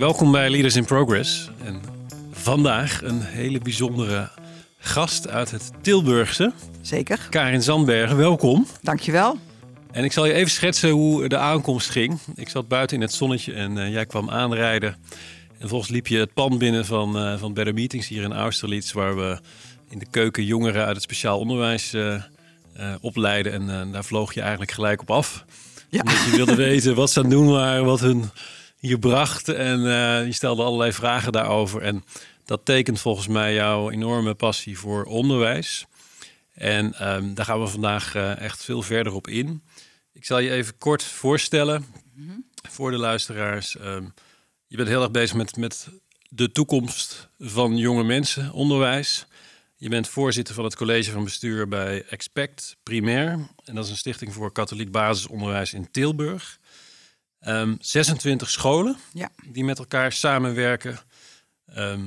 [0.00, 1.50] Welkom bij Leaders in Progress.
[1.64, 1.80] En
[2.32, 4.30] vandaag een hele bijzondere
[4.78, 6.52] gast uit het Tilburgse.
[6.80, 8.66] Zeker, Karin Zandbergen, welkom.
[8.82, 9.38] dankjewel.
[9.90, 12.18] En ik zal je even schetsen hoe de aankomst ging.
[12.34, 14.96] Ik zat buiten in het zonnetje en eh, jij kwam aanrijden.
[15.58, 18.92] En volgens liep je het pand binnen van, eh, van Better Meetings hier in Austerlitz...
[18.92, 19.38] waar we
[19.88, 22.14] in de keuken jongeren uit het speciaal onderwijs eh,
[23.00, 23.52] opleiden.
[23.52, 25.44] En daar vloog je eigenlijk gelijk op af.
[25.88, 26.00] Ja.
[26.00, 28.30] Omdat je wilde weten wat ze aan het doen waren, wat hun
[28.80, 29.48] hier bracht.
[29.48, 31.82] En eh, je stelde allerlei vragen daarover.
[31.82, 32.04] En
[32.44, 35.86] dat tekent volgens mij jouw enorme passie voor onderwijs.
[36.52, 39.62] En ehm, daar gaan we vandaag eh, echt veel verder op in.
[40.12, 41.86] Ik zal je even kort voorstellen
[42.70, 43.76] voor de luisteraars.
[43.76, 44.04] Ehm,
[44.66, 45.88] je bent heel erg bezig met, met
[46.28, 49.26] de toekomst van jonge mensen, onderwijs.
[49.76, 53.30] Je bent voorzitter van het college van bestuur bij Expect Primair.
[53.64, 56.59] En dat is een stichting voor katholiek basisonderwijs in Tilburg.
[57.40, 59.30] Ehm, 26 scholen Ja.
[59.46, 60.98] die met elkaar samenwerken.
[61.66, 62.06] Ehm,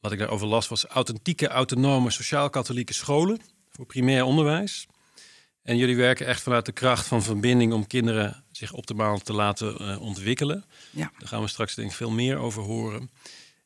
[0.00, 3.40] wat ik daarover las was authentieke, autonome, sociaal-katholieke scholen
[3.70, 4.86] voor primair onderwijs.
[5.62, 9.78] En jullie werken echt vanuit de kracht van verbinding om kinderen zich optimaal te laten
[9.78, 10.64] eh, ontwikkelen.
[10.90, 11.12] Ja.
[11.18, 13.10] Daar gaan we straks denk ik veel meer over horen.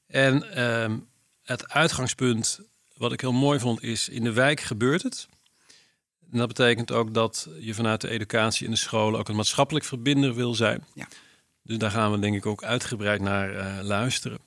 [0.07, 0.99] En ehm,
[1.43, 2.61] het uitgangspunt,
[2.97, 5.29] wat ik heel mooi vond, is in de wijk gebeurt het.
[6.35, 9.85] En dat betekent ook dat je vanuit de educatie in de scholen ook een maatschappelijk
[9.85, 10.85] verbinder wil zijn.
[10.95, 11.09] Ja.
[11.63, 14.39] Dus daar gaan we denk ik ook uitgebreid naar eh, luisteren.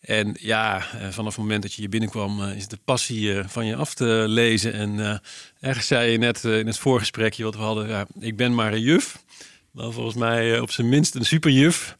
[0.00, 3.66] En ja, eh, vanaf het moment dat je hier binnenkwam, eh, is de passie van
[3.66, 4.72] je af te lezen.
[4.72, 5.20] En
[5.60, 8.80] ergens zei je net in het voorgesprekje wat we hadden, ja, ik ben maar een
[8.80, 9.24] juf.
[9.70, 11.96] Maar volgens mij op zijn minst een superjuf.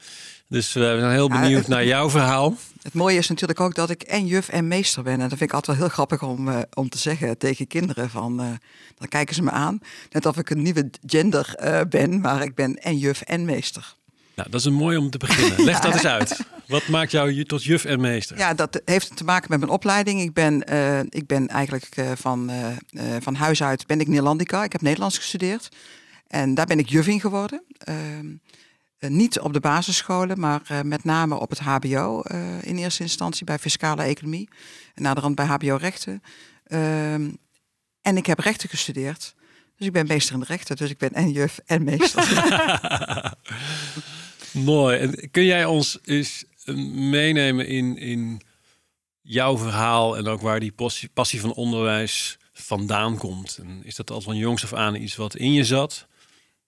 [0.53, 2.57] Dus eh, we zijn heel Ja, benieuwd het- naar jouw verhaal.
[2.83, 5.13] Het mooie is natuurlijk ook dat ik en juf en meester ben.
[5.13, 8.11] En dat vind ik altijd wel heel grappig om, eh, om te zeggen tegen kinderen.
[8.11, 8.47] Van, eh,
[8.99, 9.79] dan kijken ze me aan.
[10.11, 11.55] Net of ik een nieuwe gender
[11.89, 13.95] ben, maar ik ben en juf en meester.
[14.35, 15.65] Nou, dat is een mooi om te beginnen.
[15.65, 16.41] Leg dat eens uit.
[16.67, 18.39] Wat maakt jou tot juf en meester?
[18.39, 20.21] Ja, dat heeft te maken met mijn opleiding.
[20.21, 20.65] Ik ben,
[21.09, 22.51] ik ben eigenlijk van,
[23.21, 24.65] van huis uit ben ik Neerlandica.
[24.65, 25.69] Ik heb Nederlands gestudeerd.
[26.27, 27.63] En daar ben ik juf in geworden.
[29.03, 33.03] Eh, niet op de basisscholen, maar eh, met name op het HBO eh, in eerste
[33.03, 34.49] instantie bij fiscale economie.
[34.95, 36.23] En naderhand bij HBO rechten.
[36.65, 37.31] Ehm,
[38.03, 39.35] en ik heb rechten gestudeerd.
[39.77, 40.77] Dus ik ben meester in de rechten.
[40.77, 42.43] Dus ik ben en juf en meester.
[44.53, 44.99] Mooi.
[44.99, 46.45] En kun jij ons eens
[46.95, 48.41] meenemen in, in
[49.21, 53.59] jouw verhaal en ook waar die passie, passie van onderwijs vandaan komt?
[53.63, 56.07] En is dat al van jongs af aan iets wat in je zat?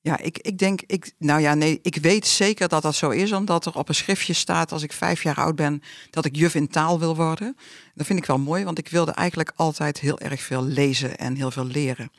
[0.04, 3.32] Ja, ik, ik denk, ik, nou ja, nee, ik weet zeker dat dat zo is,
[3.32, 6.54] omdat er op een schriftje staat als ik vijf jaar oud ben, dat ik juf
[6.54, 7.56] in taal wil worden.
[7.94, 11.34] Dat vind ik wel mooi, want ik wilde eigenlijk altijd heel erg veel lezen en
[11.34, 12.10] heel veel leren.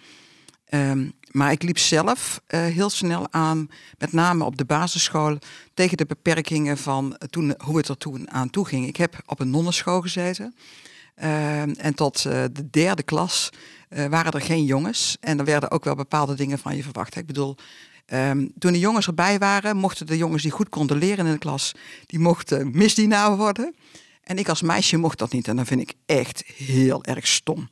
[0.65, 5.37] Ehm, maar ik liep zelf eh, heel snel aan, met name op de basisschool,
[5.73, 8.87] tegen de beperkingen van toen, hoe het er toen aan toe ging.
[8.87, 10.55] Ik heb op een nonnenschool gezeten.
[11.15, 13.49] Ehm, en tot eh, de derde klas
[13.89, 15.17] eh, waren er geen jongens.
[15.19, 17.15] En er werden ook wel bepaalde dingen van je verwacht.
[17.15, 17.55] Ik bedoel,
[18.05, 21.37] ehm, toen de jongens erbij waren, mochten de jongens die goed konden leren in de
[21.37, 21.71] klas,
[22.05, 23.75] die mochten misdienaar worden.
[24.23, 25.47] En ik als meisje mocht dat niet.
[25.47, 27.69] En dat vind ik echt heel erg stom.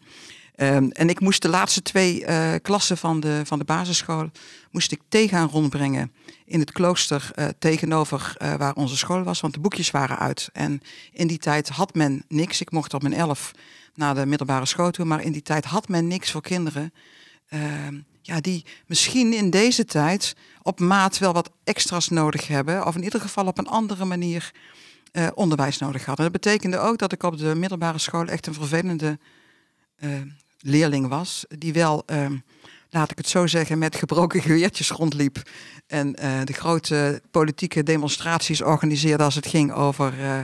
[0.56, 4.30] Ehm, en ik moest de laatste twee eh, klassen van de, van de basisschool
[4.72, 6.12] moest ik thee gaan rondbrengen
[6.46, 10.50] in het klooster eh, tegenover waar onze school was, want de boekjes waren uit.
[10.54, 10.82] En
[11.12, 12.62] in die tijd had men niks.
[12.62, 13.52] Ik mocht op mijn elf
[13.96, 16.94] naar de middelbare school toe, maar in die tijd had men niks voor kinderen.
[17.48, 22.96] ehm, ja, die misschien in deze tijd op maat wel wat extra's nodig hebben, of
[22.96, 24.52] in ieder geval op een andere manier
[25.12, 26.32] eh, onderwijs nodig hadden.
[26.32, 29.20] Dat betekende ook dat ik op de middelbare school echt een vervelende
[29.96, 30.10] eh,
[30.60, 32.38] leerling was, die wel, ehm,
[32.90, 35.42] laat ik het zo zeggen, met gebroken geweertjes rondliep
[35.88, 40.40] en eh, de grote politieke demonstraties organiseerde als het ging over, eh,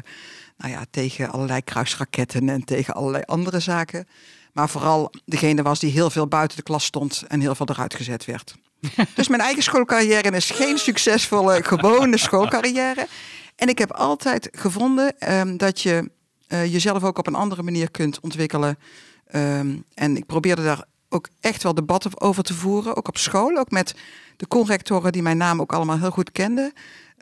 [0.59, 4.07] nou ja, tegen allerlei kruisraketten en tegen allerlei andere zaken.
[4.53, 7.94] Maar vooral degene was die heel veel buiten de klas stond en heel veel eruit
[7.94, 8.56] gezet werd.
[9.15, 13.07] dus mijn eigen schoolcarrière is geen succesvolle gewone schoolcarrière.
[13.56, 16.09] En ik heb altijd gevonden ehm, dat je
[16.47, 18.77] uh, jezelf ook op een andere manier kunt ontwikkelen.
[19.27, 23.57] Ehm, en ik probeerde daar ook echt wel debatten over te voeren, ook op school,
[23.57, 23.95] ook met
[24.38, 26.73] de conrectoren die mijn naam ook allemaal heel goed kenden.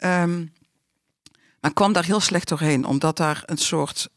[0.03, 0.51] Um,
[1.59, 4.07] maar kwam daar heel slecht doorheen, omdat daar een soort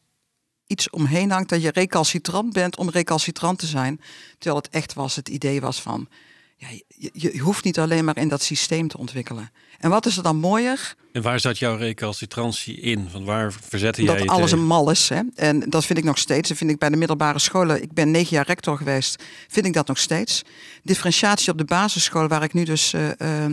[0.67, 4.01] iets omheen hangt dat je recalcitrant bent om recalcitrant te zijn.
[4.39, 6.09] Terwijl het echt was, het idee was van,
[6.57, 9.51] ja, je, je hoeft niet alleen maar in dat systeem te ontwikkelen.
[9.79, 10.95] En wat is er dan mooier?
[11.13, 13.09] En waar zat jouw recalcitrantie in?
[13.11, 15.09] Van waar verzette jij je Dat alles een mal is.
[15.09, 15.21] Hè?
[15.35, 16.49] En dat vind ik nog steeds.
[16.49, 17.83] Dat vind ik bij de middelbare scholen.
[17.83, 19.23] Ik ben negen jaar rector geweest.
[19.49, 20.43] Vind ik dat nog steeds.
[20.83, 23.45] Differentiatie op de basisschool, waar ik nu dus uh, uh,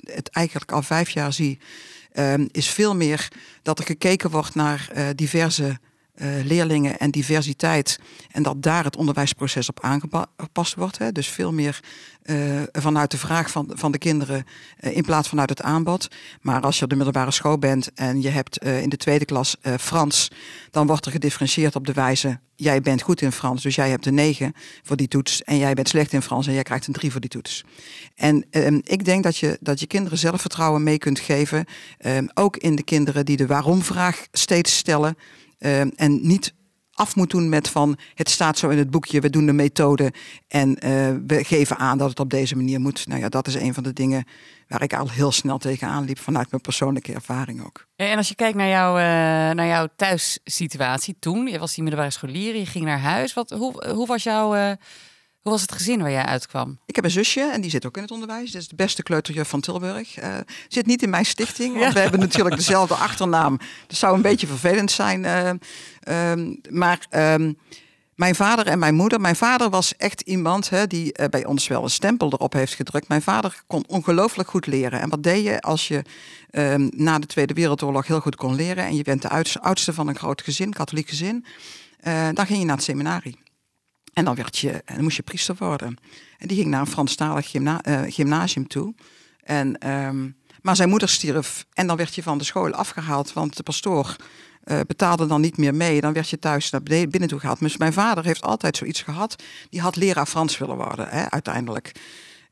[0.00, 1.58] het eigenlijk al vijf jaar zie,
[2.50, 3.28] is veel meer
[3.62, 5.78] dat er gekeken wordt naar diverse
[6.14, 7.98] uh, leerlingen en diversiteit.
[8.30, 10.98] En dat daar het onderwijsproces op aangepast wordt.
[10.98, 11.12] Hè.
[11.12, 11.80] Dus veel meer
[12.22, 14.44] uh, vanuit de vraag van, van de kinderen
[14.80, 16.08] uh, in plaats vanuit het aanbod.
[16.40, 19.56] Maar als je op de middelbare school bent en je hebt in de tweede klas
[19.80, 20.30] Frans,
[20.70, 22.40] dan wordt er gedifferentieerd op de wijze.
[22.56, 25.42] Jij bent goed in Frans, dus jij hebt een 9 voor die toets.
[25.42, 27.64] En jij bent slecht in Frans en jij krijgt een 3 voor die toets.
[28.14, 31.64] En ehm, ik denk dat je, dat je kinderen zelfvertrouwen mee kunt geven.
[31.98, 35.16] Ehm, ook in de kinderen die de waarom-vraag steeds stellen.
[35.62, 36.54] Ehm, en niet
[36.92, 40.12] af moet doen met van het staat zo in het boekje, we doen de methode
[40.48, 40.80] en uh,
[41.26, 43.06] we geven aan dat het op deze manier moet.
[43.06, 44.24] Nou ja, dat is een van de dingen
[44.68, 47.86] waar ik al heel snel tegenaan liep vanuit mijn persoonlijke ervaring ook.
[47.96, 49.04] En als je kijkt naar, jou, uh,
[49.54, 53.34] naar jouw thuissituatie toen, je was die middelbare scholier, je ging naar huis.
[53.34, 54.76] Wat, hoe, hoe was jouw...
[55.42, 56.78] Hoe was het gezin waar jij uitkwam?
[56.86, 58.50] Ik heb een zusje en die zit ook in het onderwijs.
[58.50, 60.22] Dat is de beste kleuterjuf van Tilburg.
[60.22, 60.36] Uh,
[60.68, 63.58] zit niet in mijn stichting, want we hebben natuurlijk dezelfde achternaam.
[63.86, 65.24] Dat zou een beetje vervelend zijn.
[65.24, 67.58] Uh, um, maar um,
[68.14, 69.20] mijn vader en mijn moeder.
[69.20, 72.74] Mijn vader was echt iemand hè, die uh, bij ons wel een stempel erop heeft
[72.74, 73.08] gedrukt.
[73.08, 75.00] Mijn vader kon ongelooflijk goed leren.
[75.00, 76.02] En wat deed je als je
[76.50, 80.08] um, na de Tweede Wereldoorlog heel goed kon leren en je bent de oudste van
[80.08, 81.44] een groot gezin, katholiek gezin,
[82.32, 83.38] dan ging je naar het seminarie.
[84.12, 85.96] En dan, werd je, moest je priester worden.
[86.38, 88.94] En die ging naar een Franstalig gymna uh, gymnasium toe.
[89.42, 93.56] En, um, maar zijn moeder stierf en dan werd je van de school afgehaald, want
[93.56, 94.16] de pastoor
[94.64, 96.00] uh, betaalde dan niet meer mee.
[96.00, 97.58] Dan werd je thuis naar binnen toe gehaald.
[97.58, 99.42] Dus mijn vader heeft altijd zoiets gehad.
[99.70, 101.92] Die had leraar Frans willen worden, hè, uiteindelijk.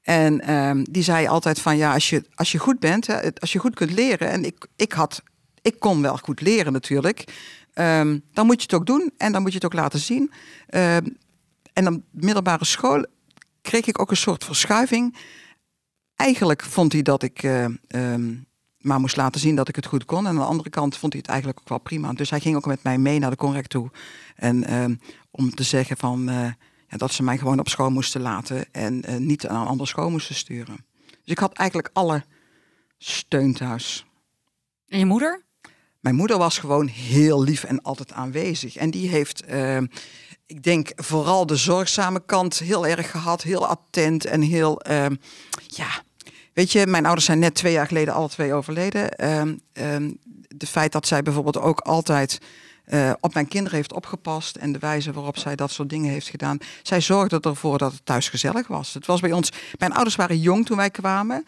[0.02, 3.52] En um, die zei altijd van ja, als je, als je goed bent, hè, als
[3.52, 4.30] je goed kunt leren.
[4.30, 5.22] En ik, ik, had,
[5.62, 7.24] ik kon wel goed leren natuurlijk.
[7.74, 10.32] Um, dan moet je het ook doen en dan moet je het ook laten zien.
[11.72, 13.06] En op middelbare school
[13.60, 15.16] kreeg ik ook een soort verschuiving.
[16.14, 18.48] Eigenlijk vond hij dat ik uh, um,
[18.80, 20.18] maar moest laten zien dat ik het goed kon.
[20.18, 22.12] En aan de andere kant vond hij het eigenlijk ook wel prima.
[22.12, 23.90] Dus hij ging ook met mij mee naar de correct toe.
[24.36, 25.00] En um,
[25.30, 26.34] om te zeggen van, uh,
[26.88, 28.72] ja, dat ze mij gewoon op school moesten laten.
[28.72, 30.84] En uh, niet naar een andere school moesten sturen.
[31.06, 32.24] Dus ik had eigenlijk alle
[32.98, 34.06] steun thuis.
[34.88, 35.44] En je moeder?
[36.00, 38.76] Mijn moeder was gewoon heel lief en altijd aanwezig.
[38.76, 39.86] En die heeft ehm,
[40.50, 43.42] ik denk vooral de zorgzame kant heel erg gehad.
[43.42, 45.06] Heel attent en heel, uh,
[45.66, 45.88] ja,
[46.52, 49.24] weet je, mijn ouders zijn net twee jaar geleden alle twee overleden.
[49.24, 49.42] Uh,
[50.48, 52.38] de feit dat zij bijvoorbeeld ook altijd
[52.86, 56.28] uh, op mijn kinderen heeft opgepast en de wijze waarop zij dat soort dingen heeft
[56.28, 56.58] gedaan.
[56.82, 58.94] Zij zorgde ervoor dat het thuis gezellig was.
[58.94, 61.44] Het was bij ons, mijn ouders waren jong toen wij kwamen.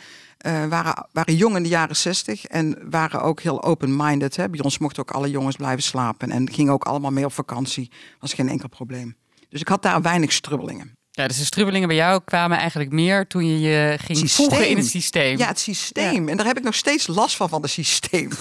[0.47, 4.37] Uh, waren, waren jong in de jaren zestig en waren ook heel open-minded.
[4.51, 7.91] Bij ons mochten ook alle jongens blijven slapen en gingen ook allemaal mee op vakantie.
[8.21, 9.17] Was geen enkel probleem.
[9.49, 10.97] Dus ik had daar weinig strubbelingen.
[11.11, 14.49] Ja, dus de strubbelingen bij jou kwamen eigenlijk meer toen je je ging systeem.
[14.49, 15.39] voegen in het systeem.
[15.39, 16.25] Ja, het systeem.
[16.25, 16.31] Ja.
[16.31, 18.31] En daar heb ik nog steeds last van, van het systeem.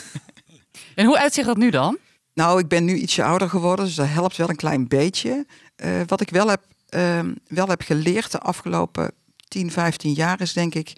[0.96, 1.98] En hoe uitzicht dat nu dan?
[2.34, 5.46] Nou, ik ben nu ietsje ouder geworden, dus dat helpt wel een klein beetje.
[5.76, 9.12] Uh, wat ik wel heb, uh, wel heb geleerd de afgelopen
[9.48, 10.94] 10, 15 jaar is denk ik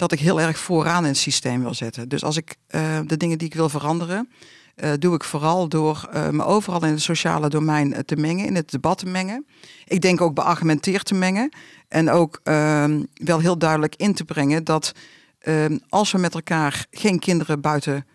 [0.00, 2.08] dat ik heel erg vooraan in het systeem wil zetten.
[2.08, 4.30] Dus als ik uh, de dingen die ik wil veranderen,
[4.76, 8.54] uh, doe ik vooral door uh, me overal in het sociale domein te mengen, in
[8.54, 9.46] het debat te mengen.
[9.84, 11.52] Ik denk ook beargumenteerd te mengen
[11.88, 14.92] en ook ehm, wel heel duidelijk in te brengen dat
[15.38, 18.06] ehm, als we met elkaar geen kinderen buiten,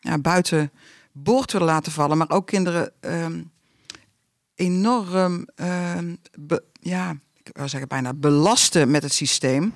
[0.00, 0.70] ja, buiten
[1.12, 3.50] boord willen laten vallen, maar ook kinderen um,
[4.54, 5.46] enorm,
[6.80, 9.74] ja, ik wil zeggen bijna belasten met het systeem.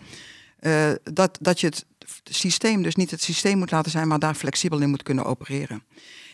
[0.66, 1.86] Uh, dat, dat je het
[2.24, 5.82] systeem dus niet het systeem moet laten zijn, maar daar flexibel in moet kunnen opereren.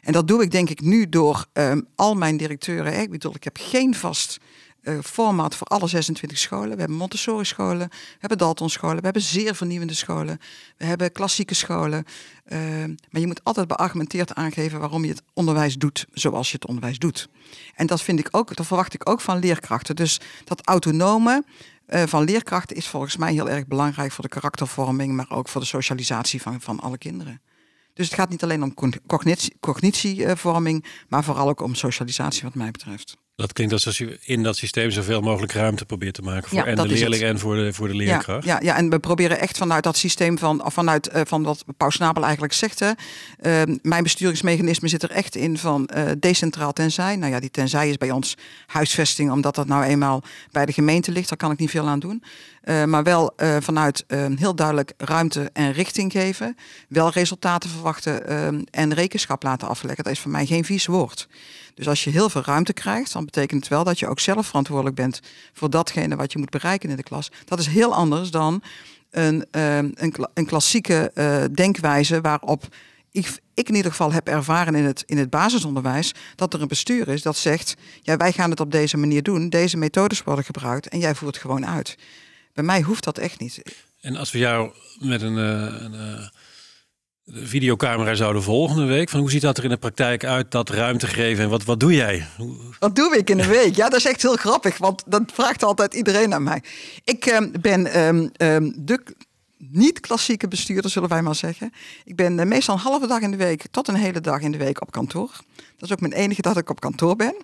[0.01, 3.01] En dat doe ik denk ik nu door um, al mijn directeuren.
[3.01, 4.39] Ik bedoel, ik heb geen vast
[4.83, 6.71] uh, format voor alle 26 scholen.
[6.71, 10.41] We hebben Montessori scholen, we hebben Dalton scholen, we hebben zeer vernieuwende scholen,
[10.77, 12.05] we hebben klassieke scholen.
[12.49, 12.59] Uh,
[13.11, 16.99] maar je moet altijd beargumenteerd aangeven waarom je het onderwijs doet zoals je het onderwijs
[16.99, 17.29] doet.
[17.75, 19.97] En dat vind ik ook, dat verwacht ik ook van leerkrachten.
[19.97, 21.45] Dus dat autonome,
[21.91, 25.61] uh, van leerkrachten is volgens mij heel erg belangrijk voor de karaktervorming, maar ook voor
[25.61, 27.41] de socialisatie van, van alle kinderen.
[27.95, 28.75] Dus het gaat niet alleen om
[29.07, 33.17] cognitie, cognitievorming, maar vooral ook om socialisatie wat mij betreft.
[33.41, 36.77] Dat klinkt alsof je in dat systeem zoveel mogelijk ruimte probeert te maken voor en
[36.77, 38.45] de leerling en voor de, voor de leerkracht.
[38.45, 41.95] Ja, ja, en we proberen echt vanuit dat systeem van, vanuit uh, van wat Paus
[41.95, 42.79] Snabel eigenlijk zegt.
[42.79, 42.91] Hè,
[43.67, 47.17] uh, mijn besturingsmechanisme zit er echt in van uh, decentraal tenzij.
[47.17, 51.13] Nou ja, die tenzij is bij ons huisvesting, omdat dat nou eenmaal bij de gemeente
[51.13, 51.29] ligt.
[51.29, 52.23] Daar kan ik niet veel aan doen.
[52.65, 56.57] Uh, maar wel uh, vanuit uh, heel duidelijk ruimte en richting geven.
[56.89, 58.27] Wel resultaten verwachten
[58.71, 60.05] en rekenschap laten afleggen.
[60.05, 61.29] Dat is voor mij geen vies woord.
[61.75, 64.47] Dus als je heel veel ruimte krijgt, dan betekent het wel dat je ook zelf
[64.47, 65.21] verantwoordelijk bent
[65.53, 67.31] voor datgene wat je moet bereiken in de klas.
[67.45, 68.63] Dat is heel anders dan
[69.11, 69.95] een, een,
[70.35, 71.13] een klassieke
[71.53, 72.69] denkwijze waarop
[73.11, 76.69] ik, ik, in ieder geval heb ervaren in het, in het basisonderwijs dat er een
[76.69, 80.45] bestuur is dat zegt: ja, wij gaan het op deze manier doen, deze methodes worden
[80.45, 81.97] gebruikt en jij voert gewoon uit.
[82.55, 83.63] Bij mij hoeft dat echt niet.
[84.01, 89.43] En als we jou met een, een, een videocamera zouden volgende week, van hoe ziet
[89.43, 92.27] dat er in de praktijk uit, dat ruimte geven en wat, wat doe jij?
[92.79, 93.77] Wat doe ik in een week?
[93.77, 96.63] Ja, dat is echt heel grappig, want dat vraagt altijd iedereen aan mij.
[97.05, 99.03] Ik uh, ben um, um, de
[99.57, 101.73] niet-klassieke bestuurder, zullen wij maar zeggen.
[102.05, 104.53] Ik ben uh, meestal een halve dag in de week tot een hele dag in
[104.53, 105.31] de week op kantoor.
[105.55, 107.35] Dat is ook mijn enige dag dat ik op kantoor ben.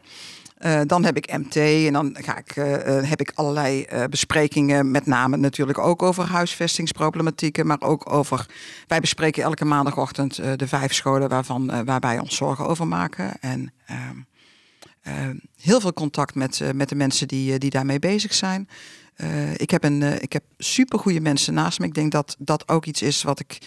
[0.58, 2.64] Uh, dan heb ik MT en dan ga ik, uh,
[3.08, 8.46] heb ik allerlei besprekingen, met name natuurlijk ook over huisvestingsproblematieken, maar ook over.
[8.86, 13.40] Wij bespreken elke maandagochtend de vijf scholen waarvan, waarbij ons zorgen over maken.
[13.40, 18.68] En ehm, heel veel contact met, met de mensen die, die daarmee bezig zijn.
[19.56, 21.86] ik heb, een, ik heb supergoeie mensen naast me.
[21.86, 23.58] Ik denk dat dat ook iets is wat ik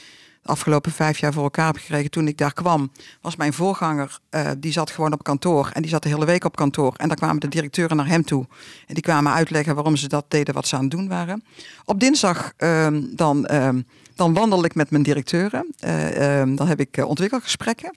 [0.44, 2.12] afgelopen vijf jaar voor elkaar heb gekregen.
[2.12, 2.92] Toen ik daar kwam,
[3.22, 5.70] was mijn voorganger, uh, die zat gewoon op kantoor.
[5.74, 6.94] En die zat de hele week op kantoor.
[6.98, 8.46] En dan kwamen de directeuren naar hem toe.
[8.88, 11.44] En die kwamen uitleggen waarom ze dat deden wat ze aan het doen waren.
[11.86, 13.70] Op dinsdag uh, dan, uh,
[14.16, 15.74] dan wandel ik met mijn directeuren.
[15.80, 17.96] Eh, ehm, dan heb ik ontwikkelgesprekken.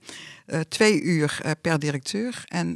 [0.68, 2.44] twee uur per directeur.
[2.46, 2.74] En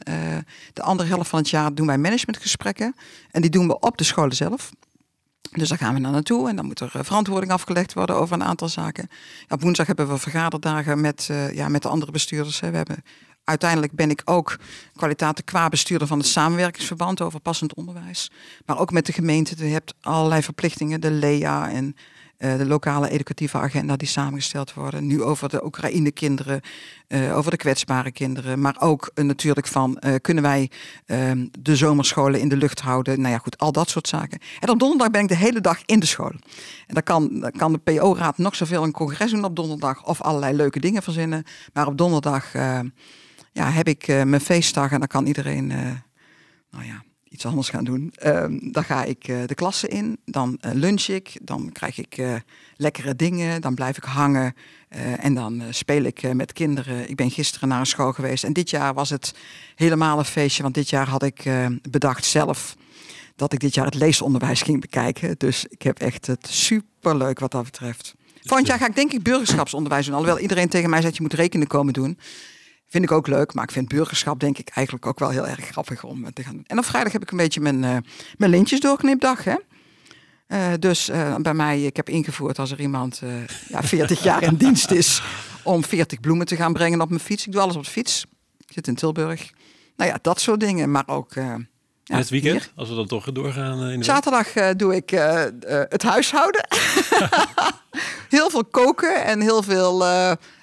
[0.73, 2.94] de andere helft van het jaar doen wij managementgesprekken.
[3.30, 4.70] En die doen we op de scholen zelf.
[5.50, 8.34] Dus daar gaan we naar naartoe en dan moet er eh, verantwoording afgelegd worden over
[8.34, 9.08] een aantal zaken.
[9.48, 12.60] Ja, op woensdag hebben we vergaderdagen met, uh, ja, met de andere bestuurders.
[12.60, 12.70] Hè.
[12.70, 13.04] We hebben,
[13.44, 14.58] uiteindelijk ben ik ook
[14.96, 18.30] kwaliteiten qua bestuurder van het samenwerkingsverband over passend onderwijs.
[18.66, 19.66] Maar ook met de gemeente.
[19.66, 21.96] Je hebt allerlei verplichtingen, de LEA en
[22.38, 25.07] uh, de lokale educatieve agenda die samengesteld worden.
[25.07, 26.61] Nu over de Oekraïne-kinderen,
[27.09, 28.61] uh, over de kwetsbare kinderen.
[28.61, 30.71] Maar ook uh, natuurlijk van kunnen wij
[31.07, 33.21] ehm, de zomerscholen in de lucht houden.
[33.21, 34.38] Nou ja, goed, al dat soort zaken.
[34.61, 36.33] En op donderdag ben ik de hele dag in de school.
[36.87, 40.57] En dan kan, kan de PO-raad nog zoveel een congres doen op donderdag of allerlei
[40.57, 41.45] leuke dingen verzinnen.
[41.73, 42.52] Maar op donderdag
[43.52, 45.66] ja, heb ik mijn feestdag en dan kan iedereen,
[46.71, 48.12] nou ja iets anders gaan doen.
[48.25, 52.18] Um, dan ga ik uh, de klasse in, dan uh, lunch ik, dan krijg ik
[52.18, 52.35] uh,
[52.76, 54.54] lekkere dingen, dan blijf ik hangen
[55.18, 57.09] en dan speel ik met kinderen.
[57.09, 59.35] Ik ben gisteren naar een school geweest en dit jaar was het
[59.75, 61.50] helemaal een feestje, want dit jaar had ik
[61.90, 62.76] bedacht zelf
[63.37, 65.35] dat ik dit jaar het leesonderwijs ging bekijken.
[65.38, 68.14] Dus ik heb echt het super leuk wat dat betreft.
[68.42, 70.14] Volgend jaar ga ik denk ik burgerschapsonderwijs doen.
[70.14, 72.18] Alhoewel iedereen tegen mij zegt je moet rekenen komen doen.
[72.88, 75.66] Vind ik ook leuk, maar ik vind burgerschap denk ik eigenlijk ook wel heel erg
[75.66, 76.64] grappig om eh, te gaan doen.
[76.66, 77.97] En op vrijdag heb ik een beetje mijn, uh,
[78.37, 79.45] mijn lintjes doorknipdag.
[79.45, 79.55] Hè?
[80.49, 83.23] Uh, dus bij mij, ik heb ingevoerd als er iemand
[83.69, 85.23] ja, 40 jaar in dienst is
[85.62, 87.47] om 40 bloemen te gaan brengen op mijn fiets.
[87.47, 88.25] Ik doe alles op de fiets.
[88.59, 89.52] Ik zit in Tilburg.
[89.97, 90.90] Nou ja, dat soort dingen.
[90.90, 91.35] Maar ook
[92.08, 92.72] ja, het weekend, hier.
[92.75, 93.88] als we dan toch doorgaan.
[93.88, 96.66] In de Zaterdag uh, doe ik uh, uh, het huishouden.
[98.28, 100.06] heel veel koken en heel veel.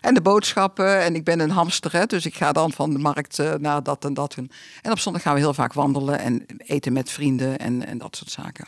[0.01, 1.01] en de boodschappen.
[1.01, 4.05] En ik ben een hamster, hè, dus ik ga dan van de markt naar dat
[4.05, 4.35] en dat.
[4.81, 8.15] En op zondag gaan we heel vaak wandelen en eten met vrienden en, en dat
[8.15, 8.67] soort zaken.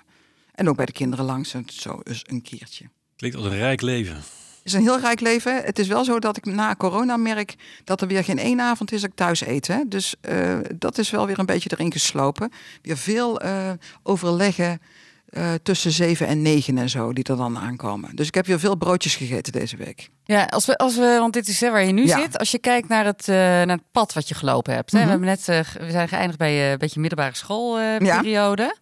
[0.51, 2.85] En ook bij de kinderen langs, zo eens een keertje.
[3.15, 4.23] Klinkt als een rijk leven
[4.65, 5.63] is een heel rijk leven.
[5.63, 8.91] Het is wel zo dat ik na corona merk dat er weer geen één avond
[8.91, 9.67] is dat ik thuis eet.
[9.67, 9.79] Hè?
[9.87, 12.51] Dus uh, dat is wel weer een beetje erin geslopen.
[12.81, 13.71] Weer veel uh,
[14.03, 14.81] overleggen
[15.29, 18.15] uh, tussen zeven en negen en zo, die er dan aankomen.
[18.15, 20.09] Dus ik heb weer veel broodjes gegeten deze week.
[20.23, 22.19] Ja, als we, als we want dit is hè, waar je nu ja.
[22.19, 22.37] zit.
[22.37, 24.91] Als je kijkt naar het, naar het pad wat je gelopen hebt.
[24.91, 24.97] Hè?
[24.97, 25.19] Mm -hmm.
[25.19, 28.75] We, hebben net, we zijn geëindigd bij een beetje middelbare schoolperiode.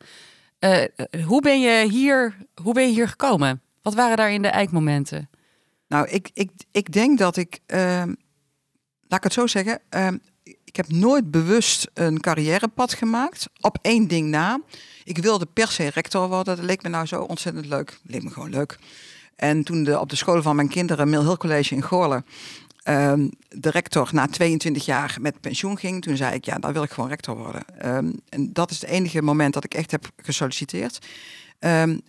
[0.60, 0.88] Ja.
[1.26, 3.62] hoe, ben je hier, hoe ben je hier gekomen?
[3.82, 5.30] Wat waren daar in de eikmomenten?
[5.94, 7.78] Nou, ik, ik, ik denk dat ik, uh,
[9.08, 10.08] laat ik het zo zeggen, uh,
[10.44, 13.50] ik heb nooit bewust een carrièrepad gemaakt.
[13.62, 14.62] Op één ding na.
[15.04, 16.56] Ik wilde per se rector worden.
[16.56, 17.88] Dat leek me nou zo ontzettend leuk.
[17.88, 18.78] Dat leek me gewoon leuk.
[19.36, 22.26] En toen op de school van mijn kinderen, Mill Hill College in Goorlen,
[22.88, 26.84] um, de rector na 22 jaar met pensioen ging, toen zei ik, ja, dan wil
[26.84, 27.66] ik gewoon rector worden.
[28.30, 31.00] En dat is het enige moment dat ik echt heb gesolliciteerd.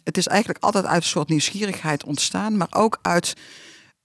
[0.04, 3.34] Het is eigenlijk altijd uit een soort nieuwsgierigheid ontstaan, maar ook uit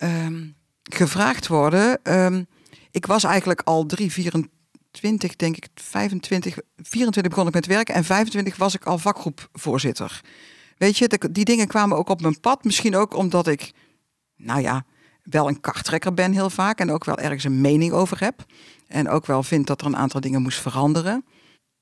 [0.04, 2.04] Um, gevraagd worden.
[2.04, 2.44] Ehm,
[2.92, 8.04] ik was eigenlijk al 3, 24, denk ik, 25, 24 begon ik met werken en
[8.04, 10.22] 25 was ik al vakgroepvoorzitter.
[10.78, 12.64] Weet je, die dingen kwamen ook op mijn pad.
[12.64, 13.72] Misschien ook omdat ik,
[14.36, 14.86] nou ja,
[15.24, 18.46] wel een karttrekker ben heel vaak en ook wel ergens een mening over heb.
[18.88, 21.26] En ook wel vind dat er een aantal dingen moest veranderen.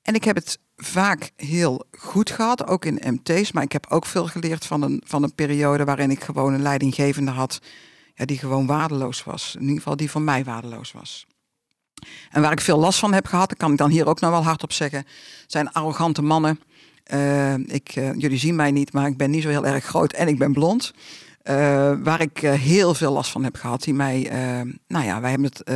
[0.02, 3.52] En ik heb het vaak heel goed gehad, ook in MT's.
[3.52, 6.62] Maar ik heb ook veel geleerd van een, van een periode waarin ik gewoon een
[6.62, 7.60] leidinggevende had.
[8.24, 9.54] Die gewoon waardeloos was.
[9.54, 11.26] In ieder geval die voor mij waardeloos was.
[12.30, 14.44] En waar ik veel last van heb gehad, kan ik dan hier ook nog wel
[14.44, 15.06] hardop zeggen,
[15.46, 16.60] zijn arrogante mannen.
[17.12, 20.12] Uh, ik, uh, jullie zien mij niet, maar ik ben niet zo heel erg groot
[20.12, 20.92] en ik ben blond.
[21.44, 21.54] Uh,
[22.02, 23.82] waar ik heel veel last van heb gehad.
[23.82, 24.30] Die mij,
[24.86, 25.68] nou ja, wij hebben het,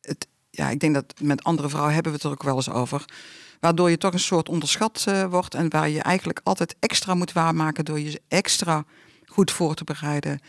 [0.00, 2.70] het, ja, ik denk dat met andere vrouwen hebben we het er ook wel eens
[2.70, 3.04] over.
[3.60, 7.84] Waardoor je toch een soort onderschat wordt en waar je eigenlijk altijd extra moet waarmaken
[7.84, 8.84] door je extra
[9.26, 10.40] goed voor te bereiden.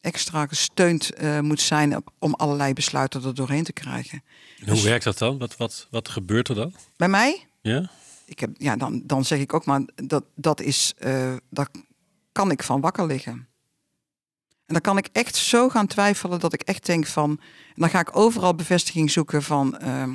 [0.00, 1.10] Extra gesteund
[1.40, 4.22] moet zijn om allerlei besluiten er doorheen te krijgen.
[4.58, 5.38] En hoe dus, werkt dat dan?
[5.38, 6.74] Wat, wat, wat gebeurt er dan?
[6.96, 7.46] Bij mij?
[7.60, 7.90] Ja
[8.24, 11.68] ik heb, ja, dan, dan zeg ik ook maar, dat, dat is, uh, daar
[12.32, 13.48] kan ik van wakker liggen.
[14.66, 17.30] En dan kan ik echt zo gaan twijfelen dat ik echt denk van,
[17.68, 20.12] en dan ga ik overal bevestiging zoeken van, uh,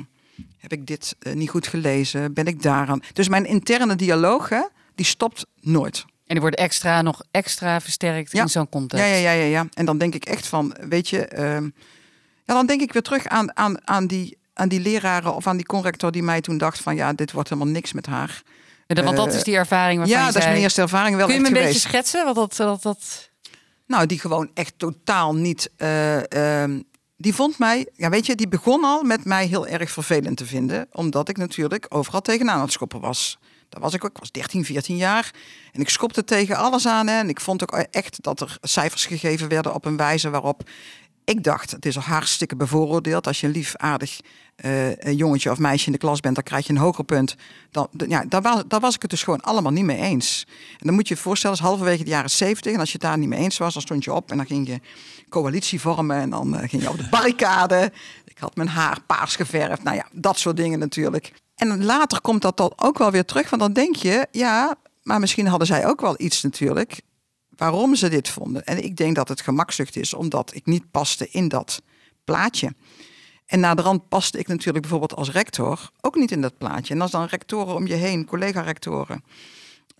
[0.56, 2.32] heb ik dit niet goed gelezen?
[2.32, 3.02] Ben ik daaraan?
[3.12, 4.62] Dus mijn interne dialoog, hè,
[4.94, 6.04] die stopt nooit.
[6.30, 8.42] En die wordt extra, nog extra versterkt ja.
[8.42, 9.04] in zo'n context.
[9.04, 9.66] Ja, ja, ja, ja, ja.
[9.74, 11.64] En dan denk ik echt van, weet je, ehm,
[12.44, 15.56] ja, dan denk ik weer terug aan, aan, aan die aan die leraren of aan
[15.56, 18.42] die corrector die mij toen dacht van ja, dit wordt helemaal niks met haar.
[18.86, 21.40] Ja, want dat is die ervaring Ja, dat is mijn eerste ervaring wel Kun je
[21.40, 21.72] me een geweest.
[21.72, 22.24] beetje schetsen?
[22.24, 23.30] Wat dat, dat, dat...
[23.86, 25.70] Nou, die gewoon echt totaal niet...
[25.78, 26.64] Uh,
[27.16, 30.46] die vond mij, ja weet je, die begon al met mij heel erg vervelend te
[30.46, 30.88] vinden.
[30.92, 33.38] Omdat ik natuurlijk overal tegenaan het schoppen was.
[33.70, 35.30] Dat was ik ook, ik was 13, 14 jaar.
[35.72, 37.06] En ik schopte tegen alles aan.
[37.06, 40.62] Hè, en ik vond ook echt dat er cijfers gegeven werden op een wijze waarop
[41.24, 43.26] ik dacht, het is al hartstikke bevooroordeeld.
[43.26, 44.20] Als je een lief, aardig
[44.64, 47.36] uh, jongetje of meisje in de klas bent, dan krijg je een hoger punt.
[47.70, 50.46] Dan, ja, daar, was, daar was ik het dus gewoon allemaal niet mee eens.
[50.70, 52.72] En dan moet je je voorstellen, als halverwege de jaren zeventig.
[52.72, 54.46] En als je het daar niet mee eens was, dan stond je op en dan
[54.46, 54.80] ging je
[55.28, 56.16] coalitie vormen.
[56.16, 57.92] En dan uh, ging je op de barricade.
[58.24, 59.82] Ik had mijn haar paars geverfd.
[59.82, 61.32] Nou ja, dat soort dingen natuurlijk.
[61.60, 63.50] En later komt dat dan ook wel weer terug.
[63.50, 67.00] Want dan denk je, ja, maar misschien hadden zij ook wel iets natuurlijk
[67.56, 68.64] waarom ze dit vonden.
[68.64, 71.82] En ik denk dat het gemakzucht is, omdat ik niet paste in dat
[72.24, 72.74] plaatje.
[73.46, 76.94] En na de rand paste ik natuurlijk bijvoorbeeld als rector ook niet in dat plaatje.
[76.94, 79.24] En als dan rectoren om je heen, collega-rectoren,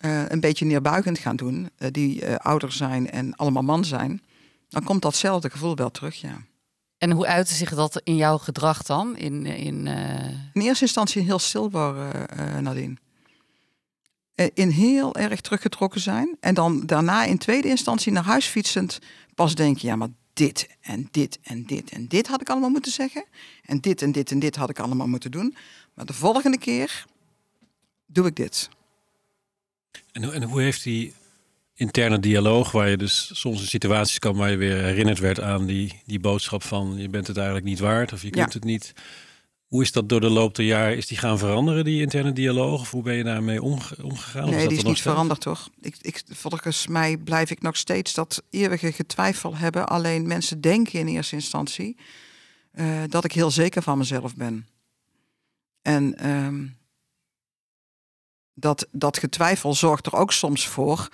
[0.01, 4.23] uh, een beetje neerbuigend gaan doen, uh, die uh, ouder zijn en allemaal man zijn,
[4.69, 6.37] dan komt datzelfde gevoel wel terug, ja.
[7.01, 9.17] En hoe uitte zich dat in jouw gedrag dan?
[9.17, 9.87] In, in,
[10.53, 12.97] in eerste instantie heel stil waren, Nadine.
[14.41, 16.37] Eh, in heel erg teruggetrokken zijn.
[16.41, 18.99] En dan daarna in tweede instantie naar huis fietsend
[19.35, 22.71] pas denk je, ja, maar dit en dit en dit en dit had ik allemaal
[22.71, 23.25] moeten zeggen.
[23.65, 25.57] En dit en dit en dit had ik allemaal moeten doen.
[25.95, 27.05] Maar de volgende keer
[28.07, 28.69] doe ik dit.
[30.13, 31.15] En, en hoe heeft die
[31.81, 35.67] interne dialoog, waar je dus soms in situaties kan waar je weer herinnerd werd aan
[35.67, 38.93] die, die boodschap van je bent het eigenlijk niet waard of je kunt het niet
[39.71, 40.97] hoe is dat door de loop der jaren?
[40.97, 42.81] Is die gaan veranderen, die interne dialoog?
[42.81, 44.51] Of hoe ben je daarmee omgegaan?
[44.51, 45.69] Nee, die is niet veranderd, toch?
[45.81, 49.89] Ik, ik, volgens mij blijf ik nog steeds dat eeuwige getwijfel hebben.
[49.89, 51.97] Alleen mensen denken in eerste instantie
[52.75, 54.67] uh, dat ik heel zeker van mezelf ben.
[55.83, 56.77] En um,
[58.55, 61.09] dat, dat getwijfel zorgt er ook soms voor,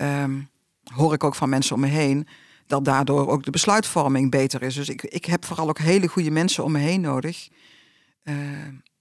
[0.00, 0.48] um,
[0.84, 2.26] hoor ik ook van mensen om me heen,
[2.66, 4.74] dat daardoor ook de besluitvorming beter is.
[4.74, 7.48] Dus ik, ik heb vooral ook hele goede mensen om me heen nodig
[8.22, 8.34] uh,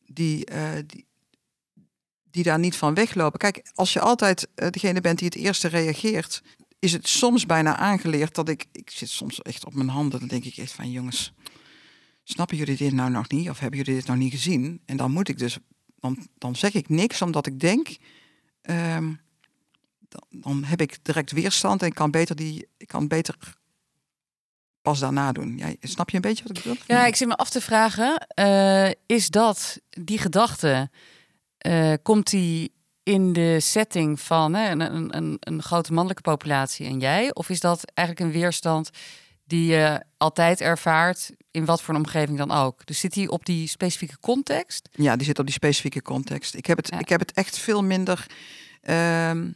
[0.06, 1.06] die, uh, die,
[2.32, 3.40] die daar niet van weglopen.
[3.40, 6.44] Kijk, als je altijd uh, degene bent die het eerste reageert,
[6.80, 10.28] is het soms bijna aangeleerd dat ik, ik zit soms echt op mijn handen, dan
[10.28, 11.34] denk ik echt van jongens,
[12.24, 14.82] snappen jullie dit nou nog niet of hebben jullie dit nog niet gezien?
[14.86, 15.58] En dan moet ik dus,
[16.00, 17.98] dan, dan zeg ik niks omdat ik denk,
[18.62, 19.20] um,
[20.30, 23.36] dan, heb ik direct weerstand en kan beter die, ik kan beter
[24.82, 25.58] pas daarna doen.
[25.58, 26.78] Ja, snap je een beetje wat ik bedoel?
[26.88, 30.90] Ja, ik zit me af te vragen, uh, is dat die gedachte,
[31.68, 32.72] uh, komt die
[33.04, 37.34] in de setting van hè, een, een, een grote mannelijke populatie en jij?
[37.34, 38.90] Of is dat eigenlijk een weerstand
[39.46, 42.86] die je altijd ervaart, in wat voor een omgeving dan ook?
[42.86, 44.90] Dus zit die op die specifieke context?
[44.92, 46.56] Ja, die zit op die specifieke context.
[46.56, 47.00] Ik heb het, ja.
[47.00, 48.26] ik heb het echt veel minder...
[48.90, 49.56] Um,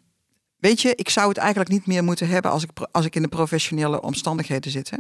[0.62, 3.22] Weet je, ik zou het eigenlijk niet meer moeten hebben als ik, als ik in
[3.22, 4.90] de professionele omstandigheden zit.
[4.90, 4.98] Hè?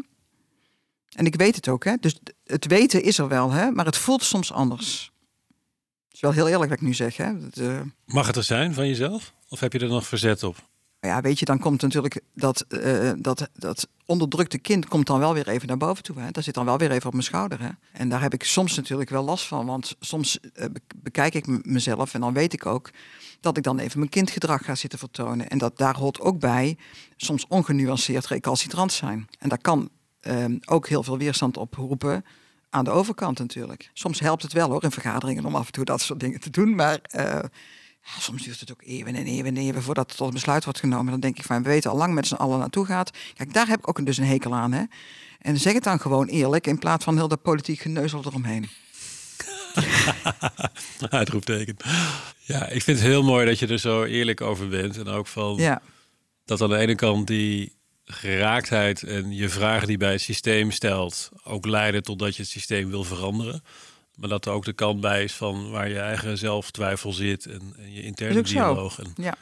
[1.10, 1.96] En ik weet het ook, hè?
[2.00, 3.72] dus het weten is er wel, hè?
[3.72, 5.12] maar het voelt soms anders.
[6.06, 7.18] Het is wel heel eerlijk wat ik nu zeg.
[7.18, 7.40] Hè?
[7.40, 7.82] Dat, uh...
[8.06, 9.34] Mag het er zijn van jezelf?
[9.50, 10.70] Of heb je er nog verzet op?
[11.02, 15.34] Ja, weet je, dan komt natuurlijk dat, uh, dat, dat onderdrukte kind komt dan wel
[15.34, 16.20] weer even naar boven toe.
[16.20, 16.32] Hè.
[16.32, 17.62] Dat zit dan wel weer even op mijn schouder.
[17.62, 17.70] Hè.
[17.92, 19.66] En daar heb ik soms natuurlijk wel last van.
[19.66, 22.90] Want soms uh, bekijk ik mezelf en dan weet ik ook
[23.40, 25.50] dat ik dan even mijn kindgedrag ga zitten vertonen.
[25.50, 26.78] En dat daar hoort ook bij
[27.18, 29.28] soms ongenuanceerd recalcitrant zijn.
[29.40, 29.90] En daar kan
[30.22, 32.26] uh, ook heel veel weerstand op roepen
[32.70, 33.90] aan de overkant natuurlijk.
[33.94, 36.50] Soms helpt het wel hoor in vergaderingen om af en toe dat soort dingen te
[36.50, 36.76] doen.
[36.76, 37.00] Maar
[38.04, 40.64] ja, soms duurt het ook even en even en even voordat het tot een besluit
[40.64, 41.12] wordt genomen.
[41.12, 43.12] Dan denk ik van, we weten al lang met z'n allen naartoe gaat.
[43.34, 44.72] Kijk, daar heb ik ook dus een hekel aan.
[44.72, 44.84] Hè?
[45.40, 48.70] En zeg het dan gewoon eerlijk in plaats van heel de politiek geneuzel eromheen.
[51.10, 51.78] Uitroepteken.
[52.40, 54.98] Ja, ik vind het heel mooi dat je er zo eerlijk over bent.
[54.98, 55.82] En ook van ja.
[56.46, 61.30] dat aan de ene kant die geraaktheid en je vragen die bij het systeem stelt,
[61.44, 63.64] ook leiden tot dat je het systeem wil veranderen.
[64.16, 67.74] Maar dat er ook de kant bij is van waar je eigen zelftwijfel zit en,
[67.78, 69.00] en je interne dialoog.
[69.00, 69.36] En ja.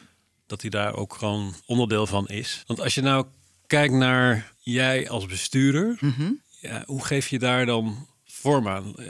[0.47, 2.63] Dat hij daar ook gewoon onderdeel van is.
[2.67, 3.25] Want als je nou
[3.67, 6.31] kijkt naar jij als bestuurder, mhm.
[6.59, 8.07] ja, hoe geef je daar dan
[8.39, 8.67] vorm?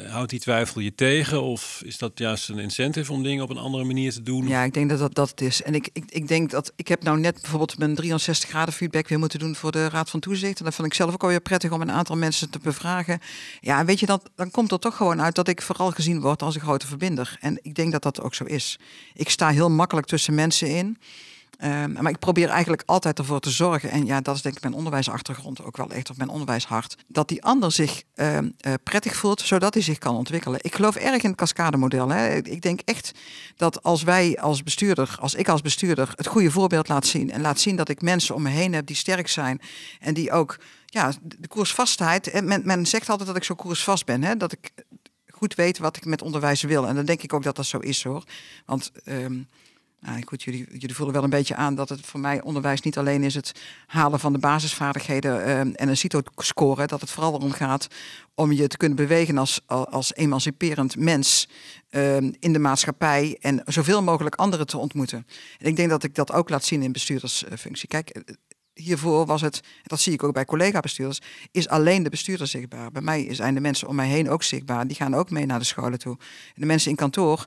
[0.09, 1.41] Houdt die twijfel je tegen?
[1.41, 4.47] Of is dat juist een incentive om dingen op een andere manier te doen?
[4.47, 5.61] Ja, ik denk dat dat, dat het is.
[5.61, 9.07] En ik, ik, ik denk dat ik heb nou net bijvoorbeeld mijn 360 graden feedback
[9.07, 10.59] weer moeten doen voor de Raad van Toezicht.
[10.59, 13.19] En dat vond ik zelf ook alweer prettig om een aantal mensen te bevragen.
[13.59, 16.41] Ja, weet je, dat, dan komt er toch gewoon uit dat ik vooral gezien word
[16.41, 17.37] als een grote verbinder.
[17.39, 18.79] En ik denk dat dat ook zo is.
[19.13, 20.97] Ik sta heel makkelijk tussen mensen in.
[21.63, 24.61] Um, maar ik probeer eigenlijk altijd ervoor te zorgen, en ja, dat is denk ik
[24.61, 29.15] mijn onderwijsachtergrond ook wel echt, of mijn onderwijshart, dat die ander zich uh, uh, prettig
[29.15, 30.59] voelt, zodat hij zich kan ontwikkelen.
[30.61, 32.11] Ik geloof erg in het cascademodel.
[32.43, 33.11] Ik denk echt
[33.55, 37.41] dat als wij als bestuurder, als ik als bestuurder, het goede voorbeeld laat zien en
[37.41, 39.61] laat zien dat ik mensen om me heen heb die sterk zijn
[39.99, 44.37] en die ook, ja, de koersvastheid, men, zegt altijd dat ik zo koersvast ben, hè,
[44.37, 44.71] dat ik
[45.27, 46.87] goed weet wat ik met onderwijs wil.
[46.87, 48.23] En dan denk ik ook dat dat zo is hoor.
[48.65, 49.47] Want um,
[50.01, 52.97] nou, goed, jullie, jullie voelen wel een beetje aan dat het voor mij onderwijs niet
[52.97, 53.51] alleen is het
[53.85, 56.87] halen van de basisvaardigheden uh, en een CITO-score.
[56.87, 57.87] Dat het vooral erom gaat
[58.35, 61.49] om je te kunnen bewegen als, als emanciperend mens
[61.91, 65.27] uh, in de maatschappij en zoveel mogelijk anderen te ontmoeten.
[65.57, 67.87] En ik denk dat ik dat ook laat zien in bestuurdersfunctie.
[67.87, 68.33] Kijk, eh,
[68.73, 72.91] hiervoor was het, dat zie ik ook bij collega-bestuurders, is alleen de bestuurder zichtbaar.
[72.91, 74.87] Bij mij zijn de mensen om mij heen ook zichtbaar.
[74.87, 76.17] Die gaan ook mee naar de scholen toe.
[76.47, 77.45] En de mensen in kantoor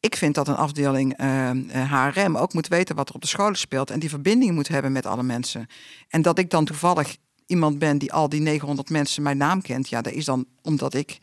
[0.00, 3.26] ik vind dat een afdeling uh, eh, HRM ook moet weten wat er op de
[3.26, 5.66] scholen speelt en die verbinding moet hebben met alle mensen.
[6.08, 9.88] En dat ik dan toevallig iemand ben die al die 900 mensen mijn naam kent,
[9.88, 11.18] ja, dat is dan omdat ik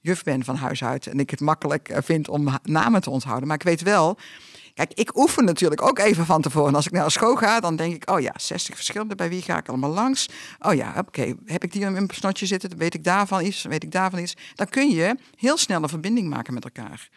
[0.00, 3.46] juf ben van huis uit en ik het makkelijk eh, vind om namen te onthouden.
[3.48, 4.18] Maar ik weet wel,
[4.74, 6.74] kijk, ik oefen natuurlijk ook even van tevoren.
[6.74, 9.58] Als ik naar school ga, dan denk ik, oh ja, 60 verschillende, bij wie ga
[9.58, 10.28] ik allemaal langs?
[10.58, 13.82] Oh ja, oké, heb ik die in mijn snotje zitten, weet ik daarvan iets, weet
[13.82, 14.36] ik daarvan iets.
[14.54, 17.08] Dan kun je heel snel een verbinding maken met elkaar.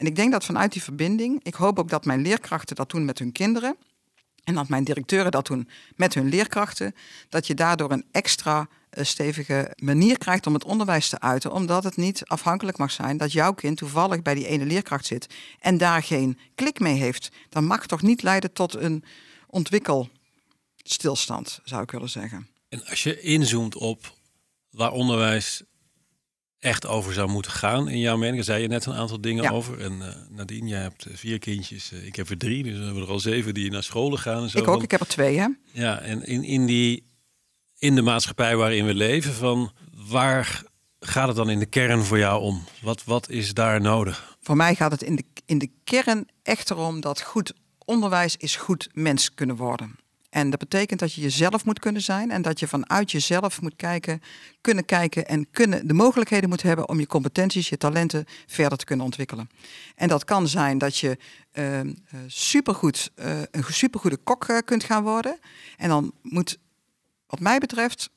[0.00, 3.04] En ik denk dat vanuit die verbinding, ik hoop ook dat mijn leerkrachten dat doen
[3.04, 3.76] met hun kinderen.
[4.44, 6.94] En dat mijn directeuren dat doen met hun leerkrachten.
[7.28, 11.52] Dat je daardoor een extra eh, stevige manier krijgt om het onderwijs te uiten.
[11.52, 15.26] Omdat het niet afhankelijk mag zijn dat jouw kind toevallig bij die ene leerkracht zit.
[15.58, 17.30] En daar geen klik mee heeft.
[17.48, 19.04] Dan mag toch niet leiden tot een
[19.46, 22.48] ontwikkelstilstand, zou ik willen zeggen.
[22.68, 24.14] En als je inzoomt op
[24.70, 25.62] waar onderwijs
[26.60, 28.36] echt over zou moeten gaan in jouw mening.
[28.36, 29.80] Daar zei je net een aantal dingen over.
[29.80, 31.92] En uh, Nadine, jij hebt eh, vier kindjes.
[31.92, 34.42] Uh, ik heb er drie, dus we hebben er al zeven die naar scholen gaan.
[34.42, 34.58] En zo.
[34.58, 35.46] Ik ook, ik heb er twee, hè?
[35.70, 37.04] Ja, en in, in, die,
[37.78, 40.62] in de maatschappij waarin we leven, van waar
[41.00, 42.64] gaat het dan in de kern voor jou om?
[42.82, 44.36] Wat, wat is daar nodig?
[44.40, 47.52] Voor mij gaat het in de, in de kern echt erom dat goed
[47.84, 49.98] onderwijs is goed mens kunnen worden.
[50.30, 53.76] En dat betekent dat je jezelf moet kunnen zijn en dat je vanuit jezelf moet
[53.76, 54.22] kijken,
[54.60, 58.84] kunnen kijken en kunnen, de mogelijkheden moet hebben om je competenties, je talenten verder te
[58.84, 59.50] kunnen ontwikkelen.
[59.94, 61.18] En dat kan zijn dat je
[61.52, 61.80] uh,
[62.26, 65.38] supergoed, uh, een supergoede kok uh, kunt gaan worden.
[65.76, 66.58] En dan moet,
[67.26, 68.10] wat mij betreft,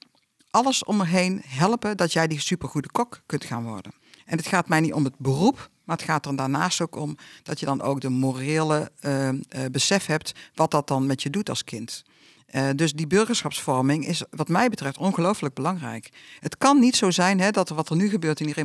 [0.50, 3.94] alles om me heen helpen dat jij die supergoede kok kunt gaan worden.
[4.34, 7.18] En het gaat mij niet om het beroep, maar het gaat er daarnaast ook om
[7.44, 9.36] dat je dan ook de morele uh, uh,
[9.72, 12.04] besef hebt wat dat dan met je doet als kind.
[12.52, 16.10] Uh, dus die burgerschapsvorming is wat mij betreft ongelooflijk belangrijk.
[16.40, 18.56] Het kan niet zo zijn hè, dat wat er nu gebeurt in die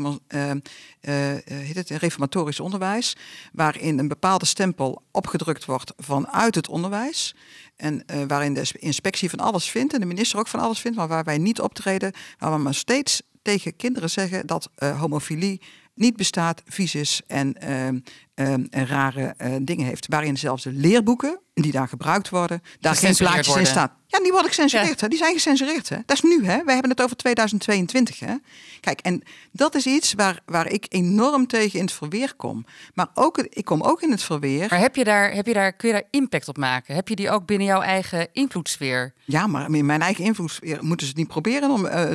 [1.44, 3.16] heet het, reformatorisch onderwijs,
[3.52, 7.34] waarin een bepaalde stempel opgedrukt wordt vanuit het onderwijs.
[7.76, 11.08] En waarin de inspectie van alles vindt en de minister ook van alles vindt, maar
[11.08, 15.60] waar wij niet optreden, waar we maar steeds tegen kinderen zeggen dat homofilie
[15.94, 17.98] niet bestaat, vies is en, ehm,
[18.34, 20.06] ehm, en rare uh, dingen heeft.
[20.06, 23.92] Waarin zelfs de leerboeken die daar gebruikt worden, daar geen plaatjes in staan.
[24.10, 25.00] Ja, die worden gecensureerd.
[25.00, 25.08] Hè?
[25.08, 25.88] Die zijn gecensureerd.
[25.88, 25.96] Hè?
[26.06, 26.46] Dat is nu.
[26.46, 26.64] Hè?
[26.64, 28.20] We hebben het over 2022.
[28.20, 28.34] Hè?
[28.80, 32.64] Kijk, en dat is iets waar, waar ik enorm tegen in het verweer kom.
[32.94, 34.66] Maar ook, ik kom ook in het verweer.
[34.70, 36.94] Maar heb je daar, heb je daar, kun je daar impact op maken?
[36.94, 39.12] Heb je die ook binnen jouw eigen invloedssfeer?
[39.24, 42.10] Ja, maar in mijn eigen invloedssfeer moeten ze het niet proberen om uh,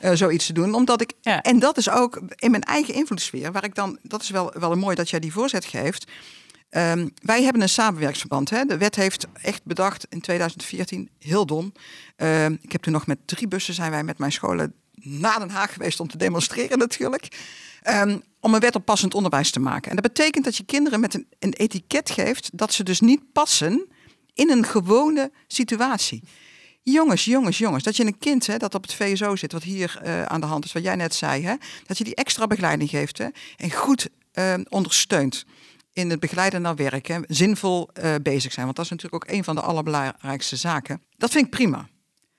[0.00, 0.74] uh, zoiets te doen.
[0.74, 4.30] Omdat ik, en dat is ook in mijn eigen invloedssfeer, waar ik dan, dat is
[4.30, 6.10] wel, wel mooi dat jij die voorzet geeft.
[6.76, 8.50] Um, wij hebben een samenwerksverband.
[8.50, 8.64] Hè.
[8.64, 11.72] De wet heeft echt bedacht in 2014, heel dom.
[12.16, 15.50] Uh, ik heb toen nog met drie bussen zijn wij met mijn scholen naar Den
[15.50, 17.28] Haag geweest om te demonstreren natuurlijk.
[17.88, 19.90] Um, om een wet op passend onderwijs te maken.
[19.90, 23.32] En dat betekent dat je kinderen met een, een etiket geeft dat ze dus niet
[23.32, 23.86] passen
[24.34, 26.22] in een gewone situatie.
[26.82, 30.00] Jongens, jongens, jongens, dat je een kind hè, dat op het VSO zit, wat hier
[30.04, 31.54] uh, aan de hand is, wat jij net zei, hè,
[31.86, 34.08] dat je die extra begeleiding geeft hè, en goed
[34.68, 35.44] ondersteunt
[35.92, 38.64] in het begeleiden naar werk, zinvol uh, bezig zijn.
[38.64, 41.02] Want dat is natuurlijk ook een van de allerbelangrijkste zaken.
[41.16, 41.88] Dat vind ik prima.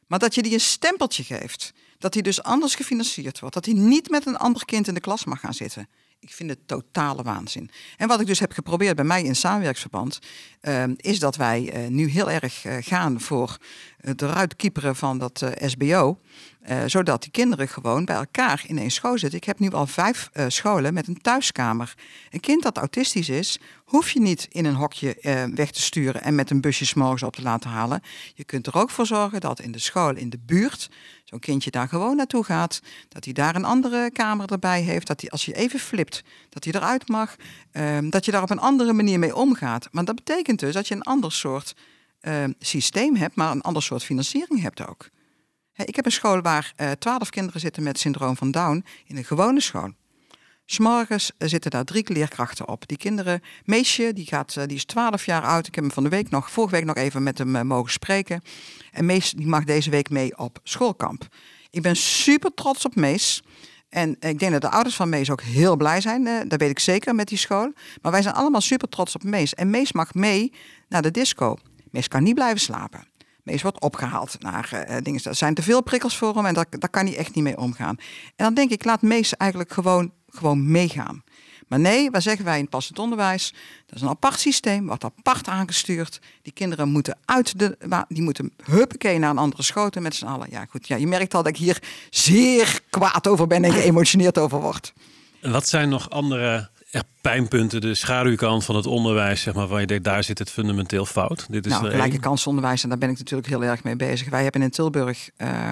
[0.07, 3.73] Maar dat je die een stempeltje geeft, dat hij dus anders gefinancierd wordt, dat hij
[3.73, 5.89] niet met een ander kind in de klas mag gaan zitten.
[6.23, 7.69] Ik vind het totale waanzin.
[7.97, 10.19] En wat ik dus heb geprobeerd bij mij in samenwerksverband,
[10.61, 13.57] uh, is dat wij uh, nu heel erg uh, gaan voor
[13.97, 16.19] het eruit kieperen van dat SBO.
[16.85, 19.39] Zodat die kinderen gewoon bij elkaar in één school zitten.
[19.39, 21.93] Ik heb nu al vijf scholen met een thuiskamer.
[22.29, 25.17] Een kind dat autistisch is, hoef je niet in een hokje
[25.55, 28.01] weg te sturen en met een busje s'morgens op te laten halen.
[28.33, 30.89] Je kunt er ook voor zorgen dat in de school in de buurt
[31.33, 32.81] zo'n kindje daar gewoon naartoe gaat.
[33.09, 35.07] Dat hij daar een andere kamer erbij heeft.
[35.07, 37.35] Dat hij als je even flipt, dat hij eruit mag.
[37.71, 39.87] Ehm, dat je daar op een andere manier mee omgaat.
[39.91, 41.75] Maar dat betekent dus dat je een ander soort
[42.19, 45.09] ehm, systeem hebt, maar een ander soort financiering hebt ook.
[45.75, 49.25] Ik heb een school waar eh, twaalf kinderen zitten met syndroom van Down in een
[49.25, 49.93] gewone school.
[50.65, 52.87] S'morgens eh, zitten daar drie leerkrachten op.
[52.87, 55.67] Die kinderen, Meesje, die, gaat, eh, die is 12 jaar oud.
[55.67, 58.41] Ik heb hem van de week nog, vorige week nog even met hem mogen spreken.
[58.91, 61.27] En Mees die mag deze week mee op schoolkamp.
[61.69, 63.43] Ik ben super trots op Mees.
[63.89, 66.47] En ik denk dat de ouders van Mees ook heel blij zijn.
[66.47, 67.73] dat weet ik zeker met die school.
[68.01, 69.53] Maar wij zijn allemaal super trots op Mees.
[69.53, 70.53] En Mees mag mee
[70.89, 71.57] naar de disco.
[71.91, 73.07] Mees kan niet blijven slapen.
[73.43, 75.23] Mees wordt opgehaald naar dingen.
[75.23, 77.57] Er zijn te veel prikkels voor hem en daar, daar kan hij echt niet mee
[77.57, 77.97] omgaan.
[78.35, 81.23] En dan denk ik, laat Mees eigenlijk gewoon, gewoon meegaan.
[81.67, 83.53] Maar nee, wat zeggen wij in het passend onderwijs?
[83.85, 86.21] Dat is een apart systeem, wordt apart aangestuurd.
[86.41, 90.47] Die kinderen moeten uit de, die moeten huppakee naar een andere schoten met z'n allen.
[90.51, 90.87] Ja, goed.
[90.87, 94.93] Ja, je merkt al dat ik hier zeer kwaad over ben en geëmotioneerd over word.
[95.41, 99.87] Wat zijn nog andere echt pijnpunten, de schaduwkant van het onderwijs, zeg maar, waar je
[99.87, 101.45] denkt, daar zit het fundamenteel fout.
[101.49, 104.29] Dit is nou, gelijke kansonderwijs, en daar ben ik natuurlijk heel erg mee bezig.
[104.29, 105.71] Wij hebben in Tilburg, uh,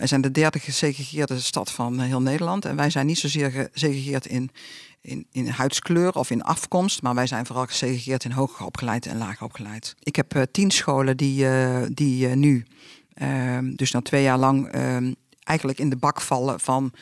[0.00, 2.64] wij zijn de derde gesegregeerde stad van heel Nederland.
[2.64, 4.50] En wij zijn niet zozeer gesegregeerd in,
[5.30, 9.44] in, huidskleur of in afkomst, maar wij zijn vooral gesegregeerd in hoger opgeleid en lager
[9.44, 9.94] opgeleid.
[10.02, 12.66] Ik heb uh, tien scholen die, uh, die nu,
[13.14, 16.92] ehm, dus na twee jaar lang, ehm, eigenlijk in de bak vallen van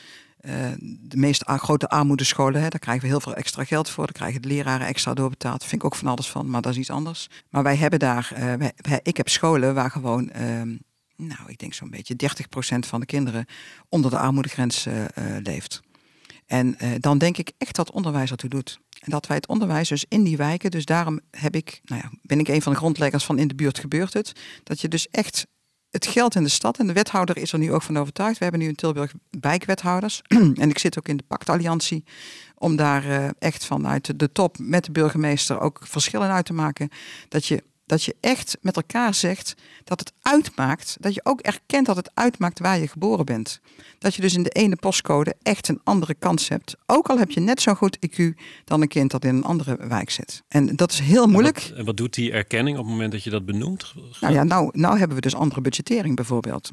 [0.99, 4.05] de meest grote armoedescholen, hè, daar krijgen we heel veel extra geld voor.
[4.05, 5.63] Daar krijgen de leraren extra doorbetaald.
[5.63, 7.29] Vind ik ook van alles van, maar dat is iets anders.
[7.49, 8.33] Maar wij hebben daar,
[9.03, 10.61] ik heb scholen waar gewoon, uh,
[11.19, 13.45] nou, ik denk zo'n beetje 30% van de kinderen
[13.89, 15.05] onder de armoedegrens eh,
[15.43, 15.81] leeft.
[16.45, 18.79] En dan denk ik echt dat onderwijs ertoe doet.
[18.99, 22.11] En dat wij het onderwijs dus in die wijken, dus daarom heb ik, nou ja,
[22.21, 24.31] ben ik een van de grondleggers van In de buurt gebeurt het.
[24.63, 25.47] Dat je dus echt
[25.89, 26.79] het geld in de stad.
[26.79, 28.37] En de wethouder is er nu ook van overtuigd.
[28.37, 30.21] We hebben nu in Tilburg wijkwethouders.
[30.63, 32.03] en ik zit ook in de Pactalliantie
[32.55, 36.89] om daar echt vanuit de top met de burgemeester ook verschillen uit te maken.
[37.27, 41.85] Dat je dat je echt met elkaar zegt dat het uitmaakt, dat je ook erkent
[41.85, 43.59] dat het uitmaakt waar je geboren bent.
[43.99, 46.75] Dat je dus in de ene postcode echt een andere kans hebt.
[46.85, 48.23] Ook al heb je net zo goed IQ
[48.65, 50.43] dan een kind dat in een andere wijk zit.
[50.47, 51.57] En dat is heel moeilijk.
[51.57, 53.93] En wat, en wat doet die erkenning op het moment dat je dat benoemt?
[54.21, 56.71] Nou ja, nou, nou hebben we dus andere budgettering bijvoorbeeld.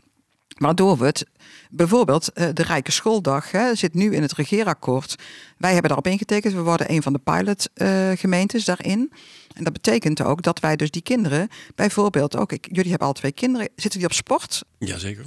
[0.58, 1.26] Waardoor we het,
[1.70, 5.14] bijvoorbeeld eh, de Rijke Schooldag hè, zit nu in het regeerakkoord.
[5.58, 6.54] Wij hebben daarop ingetekend.
[6.54, 9.12] We worden een van de pilotgemeentes uh, daarin.
[9.52, 13.14] En dat betekent ook dat wij dus die kinderen, bijvoorbeeld ook, ik, jullie hebben al
[13.14, 14.64] twee kinderen, zitten die op sport?
[14.78, 15.24] Jazeker.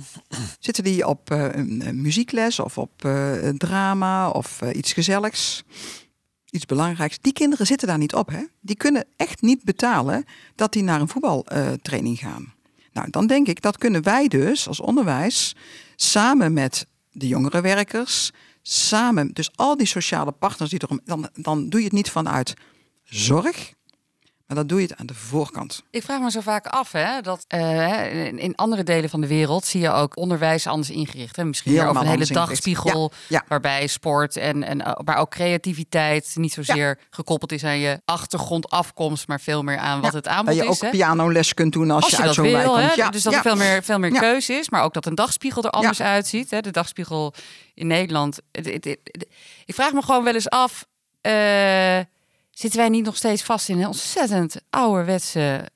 [0.60, 1.48] Zitten die op uh,
[1.92, 5.64] muziekles of op uh, drama of iets gezelligs?
[6.52, 7.20] Iets belangrijks.
[7.22, 8.30] Die kinderen zitten daar niet op.
[8.30, 8.44] Hè?
[8.62, 12.54] Die kunnen echt niet betalen dat die naar een voetbaltraining gaan.
[12.94, 15.56] Nou, dan denk ik, dat kunnen wij dus als onderwijs
[15.96, 21.80] samen met de jongerenwerkers, samen, dus al die sociale partners die erom, dan, dan doe
[21.80, 22.54] je het niet vanuit
[23.04, 23.74] zorg,
[24.50, 25.84] Maar dat doe je het aan de voorkant.
[25.90, 29.66] Ik vraag me zo vaak af, hè, dat uh, in andere delen van de wereld
[29.66, 31.36] zie je ook onderwijs anders ingericht.
[31.36, 31.44] Hè?
[31.44, 33.12] Misschien Helemaal over een hele dagspiegel,
[33.48, 38.70] waarbij sport en, en uh, waar ook creativiteit niet zozeer gekoppeld is aan je achtergrond,
[38.70, 40.66] afkomst, maar veel meer aan wat het aanbod is.
[40.66, 42.96] Dat je ook pianoles kunt doen als, als je, uit zo'n wijk komt.
[42.96, 43.10] Ja.
[43.10, 45.70] Dus dat er veel meer, veel meer keuze is, maar ook dat een dagspiegel er
[45.70, 46.52] anders uitziet.
[46.52, 46.62] Hè?
[46.62, 47.34] De dagspiegel
[47.74, 48.40] in Nederland.
[49.66, 50.86] Ik vraag me gewoon wel eens af.
[51.22, 52.00] Uh,
[52.60, 55.70] zitten wij niet nog steeds vast in een ontzettend ouderwetse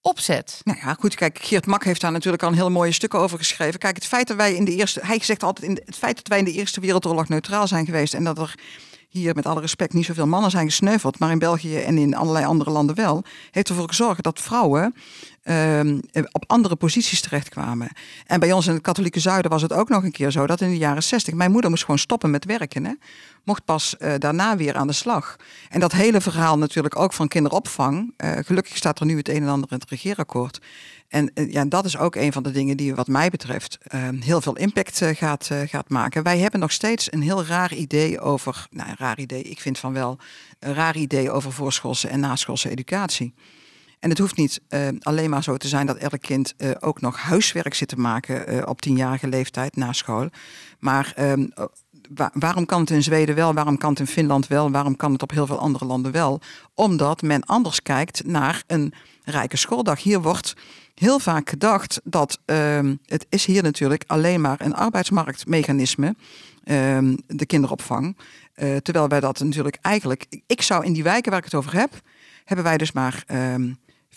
[0.00, 0.60] opzet.
[0.64, 1.14] Nou ja, goed.
[1.14, 3.78] Kijk, Geert Mak heeft daar natuurlijk al een heel mooie stukken over geschreven.
[3.78, 6.28] Kijk, het feit dat wij in de eerste, hij zegt altijd, in het feit dat
[6.28, 8.54] wij in de Eerste Wereldoorlog neutraal zijn geweest en dat er
[9.08, 12.44] hier met alle respect niet zoveel mannen zijn gesneuveld, maar in België en in allerlei
[12.44, 14.94] andere landen wel, heeft ervoor gezorgd dat vrouwen
[15.44, 15.98] uh,
[16.32, 17.88] op andere posities terechtkwamen.
[18.26, 20.60] En bij ons in het katholieke zuiden was het ook nog een keer zo dat
[20.60, 22.84] in de jaren 60 mijn moeder moest gewoon stoppen met werken.
[22.84, 22.92] Hè?
[23.44, 25.36] Mocht pas uh, daarna weer aan de slag.
[25.68, 28.14] En dat hele verhaal natuurlijk ook van kinderopvang.
[28.16, 30.60] Uh, gelukkig staat er nu het een en ander in het regeerakkoord.
[31.08, 34.20] En uh, ja, dat is ook een van de dingen die wat mij betreft ehm,
[34.20, 36.22] heel veel impact gaat, gaat maken.
[36.22, 39.78] Wij hebben nog steeds een heel raar idee over, nou een raar idee, ik vind
[39.78, 40.18] van wel,
[40.58, 43.34] een raar idee over voorschoolse en naschoolse educatie.
[44.00, 47.16] En het hoeft niet uh, alleen maar zo te zijn dat elk kind ook nog
[47.18, 50.28] huiswerk zit te maken op tienjarige leeftijd na school.
[50.78, 51.14] Maar
[52.14, 55.12] wa waarom kan het in Zweden wel, waarom kan het in Finland wel, waarom kan
[55.12, 56.40] het op heel veel andere landen wel?
[56.74, 58.92] Omdat men anders kijkt naar een
[59.24, 60.02] rijke schooldag.
[60.02, 60.54] Hier wordt
[61.00, 66.14] heel vaak gedacht dat um, het is hier natuurlijk alleen maar een arbeidsmarktmechanisme,
[66.64, 68.16] um, de kinderopvang.
[68.82, 72.00] terwijl wij dat natuurlijk eigenlijk, ik zou in die wijken waar ik het over heb,
[72.44, 73.24] hebben wij dus maar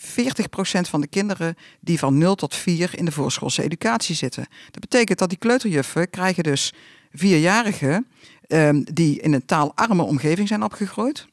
[0.80, 4.46] van de kinderen die van 0 tot 4 in de voorschoolse educatie zitten.
[4.70, 6.72] Dat betekent dat die kleuterjuffen krijgen dus
[7.12, 8.06] vierjarigen
[8.84, 11.26] die in een taalarme omgeving zijn opgegroeid.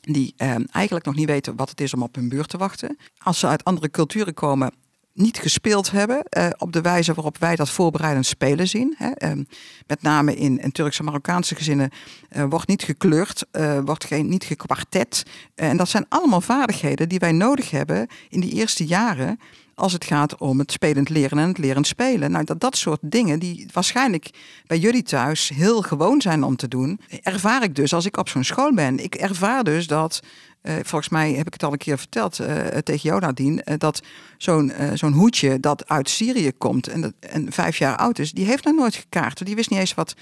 [0.00, 0.34] Die
[0.70, 2.98] eigenlijk nog niet weten wat het is om op hun buurt te wachten.
[3.18, 4.72] Als ze uit andere culturen komen,
[5.14, 8.94] niet gespeeld hebben uh, op de wijze waarop wij dat voorbereidend spelen zien.
[8.98, 9.32] Hè.
[9.32, 9.44] Uh,
[9.86, 11.90] met name in, in Turkse Marokkaanse gezinnen
[12.36, 13.46] uh, wordt niet gekleurd,
[13.84, 15.22] wordt geen, niet gekwartet.
[15.54, 19.38] en dat zijn allemaal vaardigheden die wij nodig hebben in die eerste jaren
[19.74, 22.30] als het gaat om het spelend leren en het lerend spelen.
[22.30, 24.30] Nou, dat, dat soort dingen die waarschijnlijk
[24.66, 28.28] bij jullie thuis heel gewoon zijn om te doen, ervaar ik dus als ik op
[28.28, 28.98] zo'n school ben.
[28.98, 30.20] Ik ervaar dus dat
[30.62, 33.74] uh, volgens mij heb ik het al een keer verteld uh, tegen jou Nadine, uh,
[33.78, 34.02] dat
[34.38, 38.44] zo'n zo'n hoedje dat uit Syrië komt en, dat, en vijf jaar oud is, die
[38.44, 39.46] heeft nog nooit gekaarten.
[39.46, 40.14] Die wist niet eens wat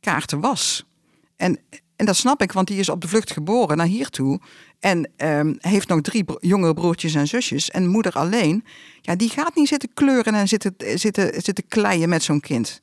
[0.00, 0.84] kaarten was.
[1.36, 1.58] En,
[1.96, 4.40] en dat snap ik, want die is op de vlucht geboren naar hier toe.
[4.80, 7.70] En um, heeft nog drie jongere broertjes en zusjes.
[7.70, 8.64] En moeder alleen.
[9.00, 12.80] Ja, die gaat niet zitten kleuren en zitten, zitten, zitten kleien met zo'n kind.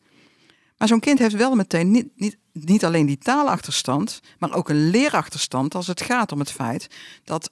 [0.80, 4.90] Maar zo'n kind heeft wel meteen niet, niet, niet alleen die taalachterstand, maar ook een
[4.90, 6.88] leerachterstand als het gaat om het feit
[7.24, 7.52] dat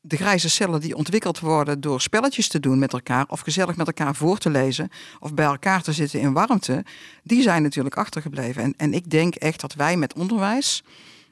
[0.00, 3.86] de grijze cellen die ontwikkeld worden door spelletjes te doen met elkaar, of gezellig met
[3.86, 6.84] elkaar voor te lezen, of bij elkaar te zitten in warmte,
[7.22, 8.62] die zijn natuurlijk achtergebleven.
[8.62, 10.82] En, en ik denk echt dat wij met onderwijs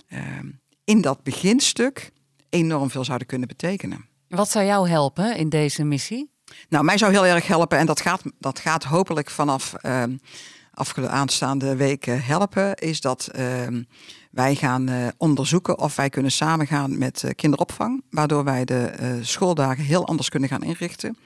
[0.09, 0.21] uh,
[0.85, 2.11] in dat beginstuk
[2.49, 4.07] enorm veel zouden kunnen betekenen.
[4.29, 6.31] Wat zou jou helpen in deze missie?
[6.69, 9.75] Nou, mij zou heel erg helpen, en dat gaat, dat gaat hopelijk vanaf.
[9.83, 10.21] Uh, afgelopen
[11.09, 13.45] aanstaande weken helpen, is dat uh,
[14.31, 19.25] wij gaan uh, onderzoeken of wij kunnen samengaan met uh, kinderopvang, waardoor wij de uh,
[19.25, 21.17] schooldagen heel anders kunnen gaan inrichten.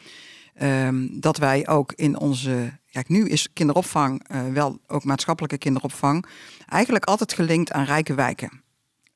[0.54, 6.26] Ehm, dat wij ook in onze, ja, nu is kinderopvang wel ook maatschappelijke kinderopvang,
[6.68, 8.62] eigenlijk altijd gelinkt aan rijke wijken.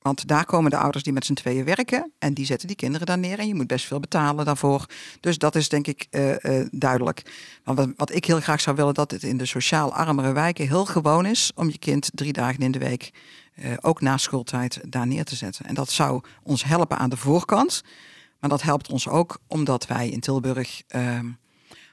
[0.05, 3.07] Want daar komen de ouders die met z'n tweeën werken en die zetten die kinderen
[3.07, 4.87] daar neer en je moet best veel betalen daarvoor.
[5.21, 7.23] Dus dat is denk ik uh, uh, duidelijk.
[7.65, 10.69] Maar wat, wat, ik heel graag zou willen, dat het in de sociaal armere wijken
[10.69, 13.11] heel gewoon is om je kind drie dagen in de week,
[13.57, 15.67] uh, ook na schooltijd, daar neer te zetten.
[15.67, 17.83] En dat zou ons helpen aan de voorkant.
[18.41, 21.31] Maar dat helpt ons ook omdat wij in Tilburg ehm,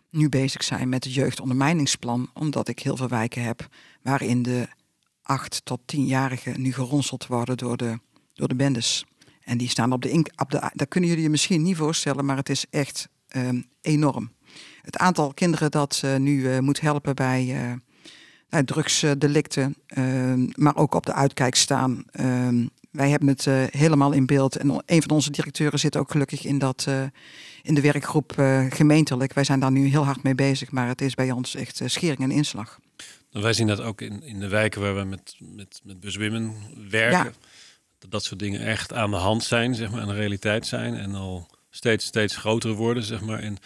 [0.10, 2.30] nu bezig zijn met het jeugdondermijningsplan.
[2.34, 3.68] Omdat ik heel veel wijken heb
[4.02, 4.68] waarin de
[5.32, 8.00] acht tot tienjarigen nu geronseld worden door de,
[8.34, 9.06] door de bendes.
[9.42, 10.72] En die staan op de, ink, op de.
[10.74, 14.32] Dat kunnen jullie je misschien niet voorstellen, maar het is echt um, enorm.
[14.82, 17.72] Het aantal kinderen dat uh, nu uh, moet helpen bij
[18.50, 22.04] uh, drugsdelicten, ehm, maar ook op de uitkijk staan.
[22.12, 24.56] Ehm, wij hebben het helemaal in beeld.
[24.56, 26.88] En een van onze directeuren zit ook gelukkig in, dat,
[27.62, 28.34] in de werkgroep
[28.70, 29.34] gemeentelijk.
[29.34, 32.20] Wij zijn daar nu heel hard mee bezig, maar het is bij ons echt schering
[32.20, 32.80] en inslag.
[33.32, 36.56] Wij zien dat ook in, in de wijken waar we met, met, met buswomen
[36.90, 37.24] werken.
[37.24, 37.32] Ja.
[38.00, 40.96] Dat dat soort dingen echt aan de hand zijn, zeg maar, aan de realiteit zijn.
[40.96, 43.40] En al steeds, steeds groter worden, zeg maar.
[43.40, 43.58] En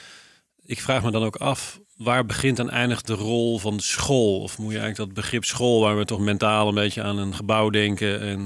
[0.66, 4.41] ik vraag me dan ook af, waar begint en eindigt de rol van school?
[4.41, 7.36] Of moet je eigenlijk dat begrip school, waar we toch mentaal een beetje aan een
[7.36, 8.39] gebouw denken en,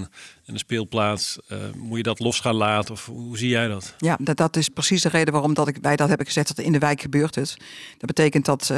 [0.45, 2.93] en een speelplaats, uh, moet je dat los gaan laten?
[2.93, 3.93] Of hoe, zie jij dat?
[3.97, 6.47] Ja, dat, dat is precies de reden waarom dat ik bij dat heb ik gezegd
[6.55, 7.57] dat in de wijk gebeurt het.
[7.97, 8.77] Dat betekent dat uh,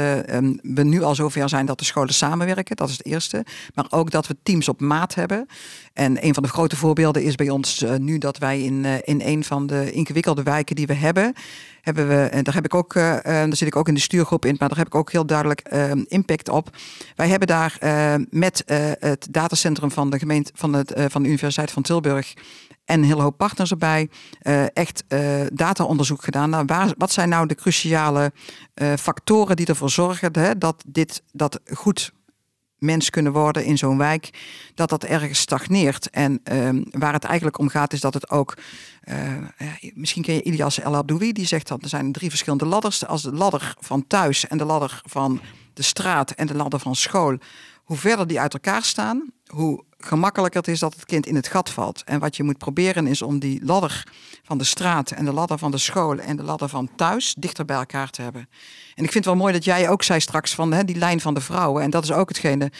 [0.62, 2.76] we nu al zover zijn dat de scholen samenwerken.
[2.76, 3.44] Dat is het eerste.
[3.74, 5.46] Maar ook dat we teams op maat hebben.
[5.92, 9.20] En een van de grote voorbeelden is bij ons uh, nu dat wij in, in
[9.24, 11.34] een van de ingewikkelde wijken die we hebben,
[11.80, 14.56] hebben we, en daar heb ik ook, daar zit ik ook in de stuurgroep in,
[14.62, 16.76] maar daar heb ik ook heel duidelijk uh, impact op.
[17.16, 18.62] Wij hebben daar uh, met
[18.98, 22.34] het datacentrum van de gemeente van, het, van de Universiteit van Tilburg
[22.84, 24.10] en een hele hoop partners erbij,
[24.72, 25.04] echt
[25.52, 26.50] dataonderzoek gedaan.
[26.50, 28.32] Nou, wat zijn nou de cruciale
[28.98, 32.12] factoren die ervoor zorgen hè, dat dit dat goed
[32.82, 34.30] mens kunnen worden in zo'n wijk,
[34.74, 36.10] dat dat ergens stagneert.
[36.10, 38.56] En um, waar het eigenlijk om gaat, is dat het ook.
[39.04, 39.16] Uh,
[39.94, 43.06] misschien ken je Ilias El Abdoui, die zegt dat er zijn drie verschillende ladders.
[43.06, 45.40] Als de ladder van thuis en de ladder van
[45.74, 47.38] de straat en de ladder van school.
[47.92, 51.48] Hoe verder die uit elkaar staan, hoe gemakkelijker het is dat het kind in het
[51.48, 52.02] gat valt.
[52.04, 54.06] En wat je moet proberen is om die ladder
[54.42, 57.64] van de straat en de ladder van de school en de ladder van thuis dichter
[57.64, 58.48] bij elkaar te hebben.
[58.94, 61.20] En ik vind het wel mooi dat jij ook zei straks van hè, die lijn
[61.20, 61.82] van de vrouwen.
[61.82, 62.70] En dat is ook hetgene.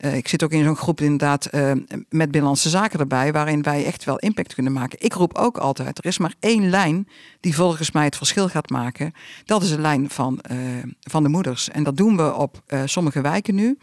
[0.00, 1.72] Uh, ik zit ook in zo'n groep inderdaad uh,
[2.08, 5.00] met Binnenlandse Zaken erbij, waarin wij echt wel impact kunnen maken.
[5.00, 7.08] Ik roep ook altijd, er is maar één lijn
[7.40, 9.12] die volgens mij het verschil gaat maken.
[9.44, 10.58] Dat is de lijn van, uh,
[11.00, 11.68] van de moeders.
[11.68, 13.78] En dat doen we op sommige wijken nu.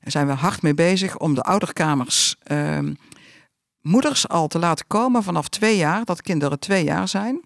[0.00, 2.94] Daar zijn we hard mee bezig om de ouderkamers ehm,
[3.80, 7.40] moeders al te laten komen vanaf twee jaar, dat kinderen twee jaar zijn.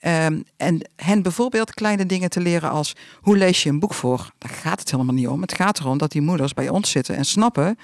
[0.00, 4.30] Um, en hen bijvoorbeeld kleine dingen te leren als hoe lees je een boek voor?
[4.38, 5.40] Daar gaat het helemaal niet om.
[5.40, 7.78] Het gaat erom dat die moeders bij ons zitten en snappen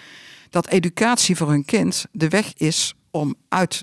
[0.51, 3.83] dat educatie voor hun kind de weg is om uit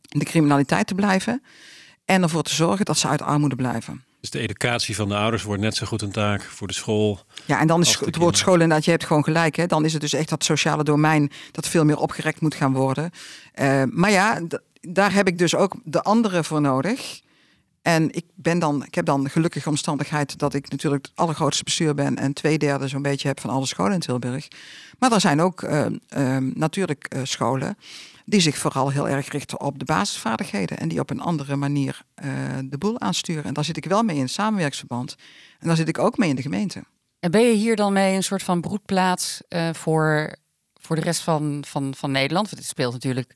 [0.00, 1.42] de criminaliteit te blijven
[2.04, 4.04] en ervoor te zorgen dat ze uit armoede blijven.
[4.26, 7.20] Dus de educatie van de ouders wordt net zo goed een taak voor de school.
[7.44, 9.56] Ja, en dan is het woord school inderdaad, je hebt gewoon gelijk.
[9.56, 9.66] Hè?
[9.66, 13.10] Dan is het dus echt dat sociale domein dat veel meer opgerekt moet gaan worden.
[13.60, 14.40] Uh, maar ja,
[14.80, 17.20] daar heb ik dus ook de anderen voor nodig.
[17.82, 21.94] En ik, ben dan, ik heb dan gelukkige omstandigheid dat ik natuurlijk het allergrootste bestuur
[21.94, 24.48] ben en twee derde zo'n beetje heb van alle scholen in Tilburg.
[24.98, 27.76] Maar er zijn ook uh, uh, natuurlijk uh, scholen
[28.28, 32.02] die zich vooral heel erg richten op de basisvaardigheden en die op een andere manier
[32.64, 33.44] de boel aansturen.
[33.44, 35.14] En daar zit ik wel mee in het samenwerksverband
[35.58, 36.84] en daar zit ik ook mee in de gemeente.
[37.20, 39.40] En ben je hier dan mee een soort van broedplaats
[39.72, 40.36] voor,
[40.80, 42.50] voor de rest van, van, van Nederland?
[42.50, 43.34] Want het speelt natuurlijk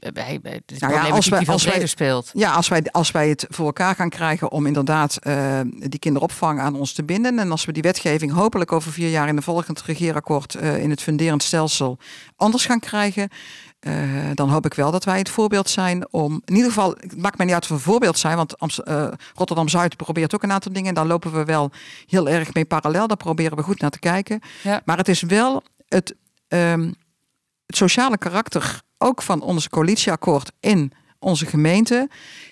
[0.00, 2.30] bij, bij nou ja, als wij, als wij, speelt.
[2.32, 6.60] Ja, als wij, als wij het voor elkaar gaan krijgen om inderdaad uh, die kinderopvang
[6.60, 7.38] aan ons te binden.
[7.38, 10.90] En als we die wetgeving hopelijk over vier jaar in de volgend regeerakkoord uh, in
[10.90, 11.98] het funderend stelsel
[12.36, 13.28] anders gaan krijgen.
[13.80, 16.42] Uh, dan hoop ik wel dat wij het voorbeeld zijn om.
[16.44, 18.54] In ieder geval, het maakt mij niet uit of we een voorbeeld zijn, want
[19.34, 20.88] Rotterdam Zuid probeert ook een aantal dingen.
[20.88, 21.70] En daar lopen we wel
[22.06, 23.06] heel erg mee parallel.
[23.06, 24.40] Daar proberen we goed naar te kijken.
[24.62, 24.82] Ja.
[24.84, 26.14] Maar het is wel het,
[26.48, 26.94] um,
[27.66, 32.08] het sociale karakter ook van ons coalitieakkoord in onze gemeente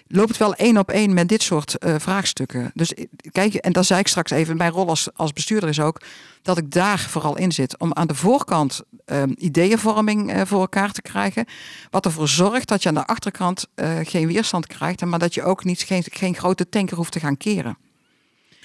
[0.07, 2.71] loopt wel één op één met dit soort uh, vraagstukken.
[2.75, 2.95] Dus
[3.33, 6.01] kijk, en dan zei ik straks even, mijn rol als, als bestuurder is ook
[6.43, 7.79] dat ik daar vooral in zit.
[7.79, 11.45] Om aan de voorkant uh, ideeënvorming uh, voor elkaar te krijgen.
[11.91, 15.05] Wat ervoor zorgt dat je aan de achterkant uh, geen weerstand krijgt.
[15.05, 17.79] Maar dat je ook niet, geen, geen grote tanker hoeft te gaan keren.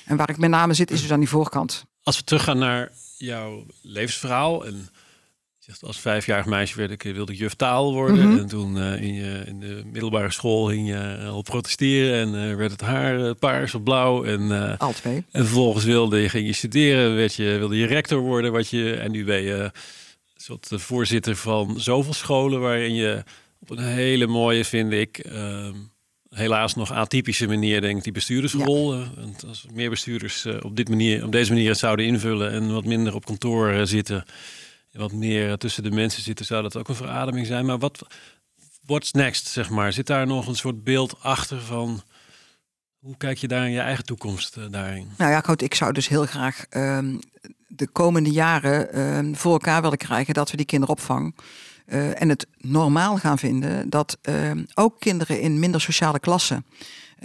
[0.06, 1.86] En waar ik met name zit, is dus aan die voorkant.
[2.04, 4.90] Als we teruggaan naar jouw levensverhaal en
[5.66, 8.30] Zegt, als vijfjarig meisje werd ik, wilde ik juf taal worden.
[8.30, 8.38] Mhm.
[8.38, 12.36] En toen uh, in, je, in de middelbare school ging je al protesteren.
[12.36, 14.24] En uh, werd het haar paars of blauw.
[14.24, 14.52] En.
[15.32, 17.16] En vervolgens wilde je, ging je studeren.
[17.16, 18.52] Werd je, wilde je rector worden.
[18.52, 19.72] Wat je, en nu ben je
[20.44, 22.60] soort voorzitter van zoveel scholen.
[22.60, 23.24] Waarin je
[23.60, 25.18] op een hele mooie, vind ik...
[25.18, 25.76] Ehm,
[26.30, 28.96] helaas nog atypische manier, denk ik, die bestuurdersrol.
[28.96, 29.08] Ja.
[29.48, 32.52] als meer bestuurders op, dit manier, op deze manier het zouden invullen...
[32.52, 34.26] en wat minder op kantoor zitten
[34.94, 37.66] wat meer tussen de mensen zitten, zou dat ook een verademing zijn.
[37.66, 38.08] Maar wat
[38.86, 39.94] what's next, zeg maar?
[39.94, 42.04] Zit daar nog een soort beeld achter van
[43.04, 45.08] hoe kijk je daar in je eigen toekomst uh, daarin?
[45.18, 47.20] Nou ja, ik zou dus heel graag um,
[47.68, 51.36] de komende jaren um, voor elkaar willen krijgen dat we die kinderopvang
[51.88, 56.66] uh, en het normaal gaan vinden dat um, ook kinderen in minder sociale klassen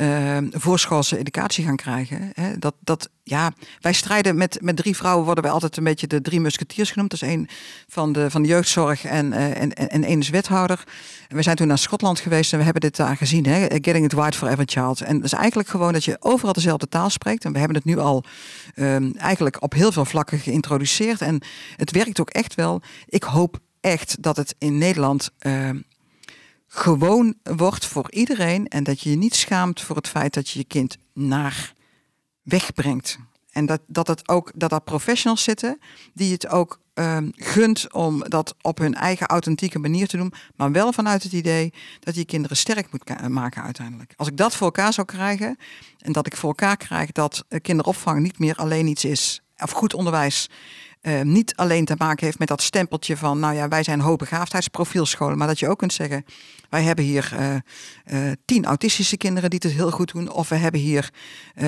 [0.00, 2.30] uh, voorschoolse educatie gaan krijgen.
[2.34, 6.06] Hè, dat, dat, ja, wij strijden met, met drie vrouwen, worden wij altijd een beetje
[6.06, 7.10] de drie musketiers genoemd.
[7.10, 7.46] Dat is één
[7.88, 10.84] van de, van de jeugdzorg en, uh, en, en, één is wethouder.
[11.28, 13.46] En we zijn toen naar Schotland geweest en we hebben dit daar gezien.
[13.46, 15.00] Hè, Getting it right for every child.
[15.00, 17.44] En dat is eigenlijk gewoon dat je overal dezelfde taal spreekt.
[17.44, 18.24] En we hebben het nu al
[18.76, 21.20] um, eigenlijk op heel veel vlakken geïntroduceerd.
[21.20, 21.40] En
[21.76, 22.82] het werkt ook echt wel.
[23.06, 25.70] Ik hoop echt dat het in Nederland uh,
[26.68, 30.58] gewoon wordt voor iedereen en dat je je niet schaamt voor het feit dat je
[30.58, 31.72] je kind naar
[32.42, 33.18] wegbrengt.
[33.50, 35.78] En dat, dat, het ook, dat er professionals zitten
[36.14, 40.32] die het ook um, gunt om dat op hun eigen authentieke manier te doen.
[40.56, 44.12] Maar wel vanuit het idee dat je kinderen sterk moet maken uiteindelijk.
[44.16, 45.56] Als ik dat voor elkaar zou krijgen.
[45.98, 49.42] En dat ik voor elkaar krijg dat kinderopvang niet meer alleen iets is.
[49.56, 50.48] Of goed onderwijs
[51.02, 55.38] uh, niet alleen te maken heeft met dat stempeltje van, nou ja, wij zijn hoogbegaafdheidsprofielscholen,
[55.38, 56.24] maar dat je ook kunt zeggen,
[56.70, 57.54] wij hebben hier uh,
[58.24, 61.10] uh, tien autistische kinderen die het heel goed doen, of we hebben hier,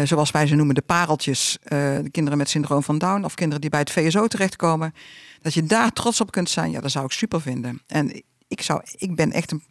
[0.05, 3.71] zoals wij ze noemen, de pareltjes, de kinderen met syndroom van Down, of kinderen die
[3.71, 4.95] bij het VSO terechtkomen,
[5.43, 7.83] dat je daar trots op kunt zijn, ja, dat zou ik super vinden.
[7.87, 9.63] En ik, zou, ik ben echt een,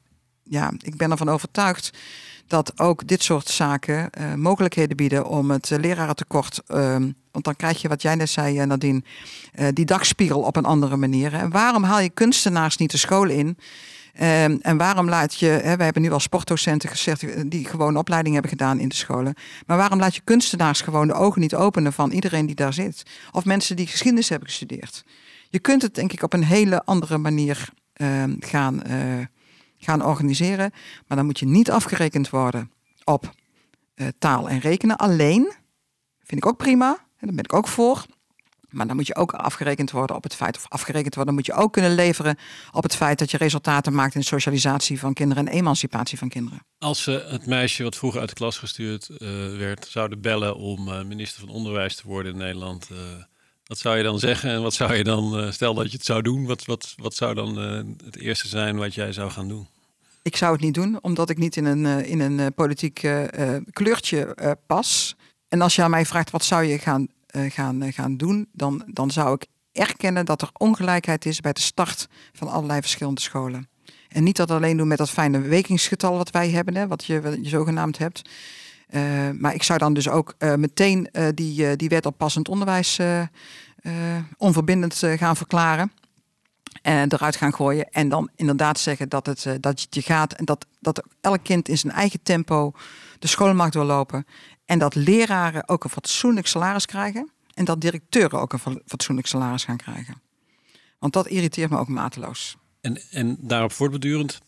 [0.43, 1.91] ja, ik ben ervan overtuigd
[2.49, 6.61] dat ook dit soort zaken uh, mogelijkheden bieden om het lerarentekort.
[6.67, 6.95] Uh,
[7.31, 9.03] want dan krijg je wat jij net zei, uh, Nadine,
[9.73, 11.33] die dagspiegel op een andere manier.
[11.33, 13.57] En waarom haal je kunstenaars niet de school in?
[14.13, 18.33] Ehm, en waarom laat je, hè, we hebben nu al sportdocenten gezegd die gewoon opleiding
[18.33, 19.33] hebben gedaan in de scholen.
[19.65, 23.03] Maar waarom laat je kunstenaars gewoon de ogen niet openen van iedereen die daar zit?
[23.31, 25.03] Of mensen die geschiedenis hebben gestudeerd.
[25.49, 28.81] Je kunt het denk ik op een hele andere manier ehm, gaan
[29.79, 30.71] gaan organiseren.
[31.07, 32.71] Maar dan moet je niet afgerekend worden
[33.03, 33.33] op
[33.95, 35.53] uh, taal en rekenen alleen.
[36.23, 36.89] Vind ik ook prima.
[36.89, 38.05] En daar ben ik ook voor.
[38.69, 41.53] Maar dan moet je ook afgerekend worden op het feit, of afgerekend worden, moet je
[41.53, 42.37] ook kunnen leveren
[42.71, 46.59] op het feit dat je resultaten maakt in socialisatie van kinderen en emancipatie van kinderen.
[46.77, 49.17] Als ze het meisje wat vroeger uit de klas gestuurd uh,
[49.57, 52.89] werd, zouden bellen om uh, minister van Onderwijs te worden in Nederland,
[53.69, 56.05] wat zou je dan zeggen en wat zou je dan, uh, stel dat je het
[56.05, 59.47] zou doen, wat, wat, wat zou dan uh, het eerste zijn wat jij zou gaan
[59.47, 59.67] doen?
[60.21, 63.07] Ik zou het niet doen, omdat ik niet in een, uh, in een politiek
[63.71, 65.15] kleurtje pas.
[65.47, 69.11] En als je aan mij vraagt wat zou je gaan, gaan, gaan doen, dan, dan
[69.11, 73.69] zou ik erkennen dat er ongelijkheid is bij de start van allerlei verschillende scholen.
[74.07, 77.21] En niet dat alleen doen met dat fijne wekingsgetal wat wij hebben, hè, wat, je,
[77.21, 78.29] wat je zogenaamd hebt.
[78.89, 82.47] Uh, maar ik zou dan dus ook uh, meteen uh, die, die wet op passend
[82.47, 82.99] onderwijs
[84.37, 85.91] onverbindend gaan verklaren.
[86.81, 87.89] En eruit gaan gooien.
[87.89, 90.33] En dan inderdaad zeggen dat het, dat je gaat.
[90.33, 92.71] En dat, dat elk kind in zijn eigen tempo
[93.19, 94.25] de school mag doorlopen.
[94.65, 97.31] En dat leraren ook een fatsoenlijk salaris krijgen.
[97.53, 100.21] En dat directeuren ook een fatsoenlijk salaris gaan krijgen.
[100.99, 102.57] Want dat irriteert me ook mateloos.
[102.81, 104.39] En, en daarop voortbedurend,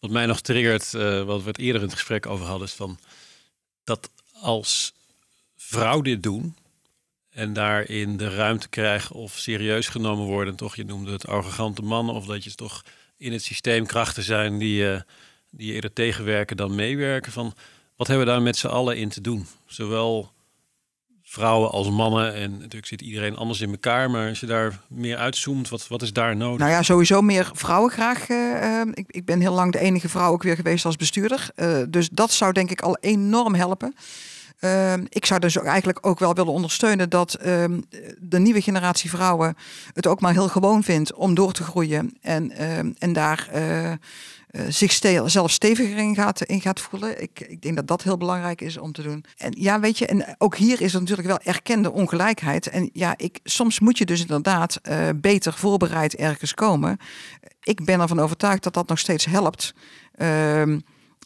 [0.00, 0.90] wat mij nog triggert,
[1.26, 2.98] wat we het eerder in het gesprek over hadden, is van
[3.84, 4.92] dat als
[5.56, 6.56] vrouw dit doen
[7.30, 12.14] en daarin de ruimte krijgen of serieus genomen worden, toch, je noemde het arrogante mannen,
[12.14, 12.84] of dat je toch
[13.16, 15.00] in het systeem krachten zijn die, uh,
[15.50, 17.32] die je eerder tegenwerken dan meewerken.
[17.32, 17.54] Van
[17.96, 19.46] wat hebben we daar met z'n allen in te doen?
[19.66, 20.32] Zowel
[21.30, 22.34] vrouwen als mannen.
[22.34, 24.10] En natuurlijk zit iedereen anders in elkaar.
[24.10, 26.58] Maar als je daar meer uitzoomt, wat, wat is daar nodig?
[26.58, 28.28] Nou ja, sowieso meer vrouwen graag.
[28.28, 31.48] Uh, ik, ik ben heel lang de enige vrouw ook weer geweest als bestuurder.
[31.56, 33.94] Uh, dus dat zou denk ik al enorm helpen.
[34.60, 37.80] Uh, ik zou dus eigenlijk ook wel willen ondersteunen dat ehm,
[38.18, 39.56] de nieuwe generatie vrouwen
[39.92, 43.48] het ook maar heel gewoon vindt om door te groeien en, ehm, en daar
[44.52, 44.92] uh, zich
[45.26, 47.22] zelf steviger in gaat, in gaat voelen.
[47.22, 49.24] Ik, ik denk dat dat heel belangrijk is om te doen.
[49.36, 52.66] En ja, weet je, en ook hier is er natuurlijk wel erkende ongelijkheid.
[52.66, 56.98] En ja, ik, soms moet je dus inderdaad uh, beter voorbereid ergens komen.
[57.62, 59.74] Ik ben ervan overtuigd dat dat nog steeds helpt.
[60.16, 60.60] Uh,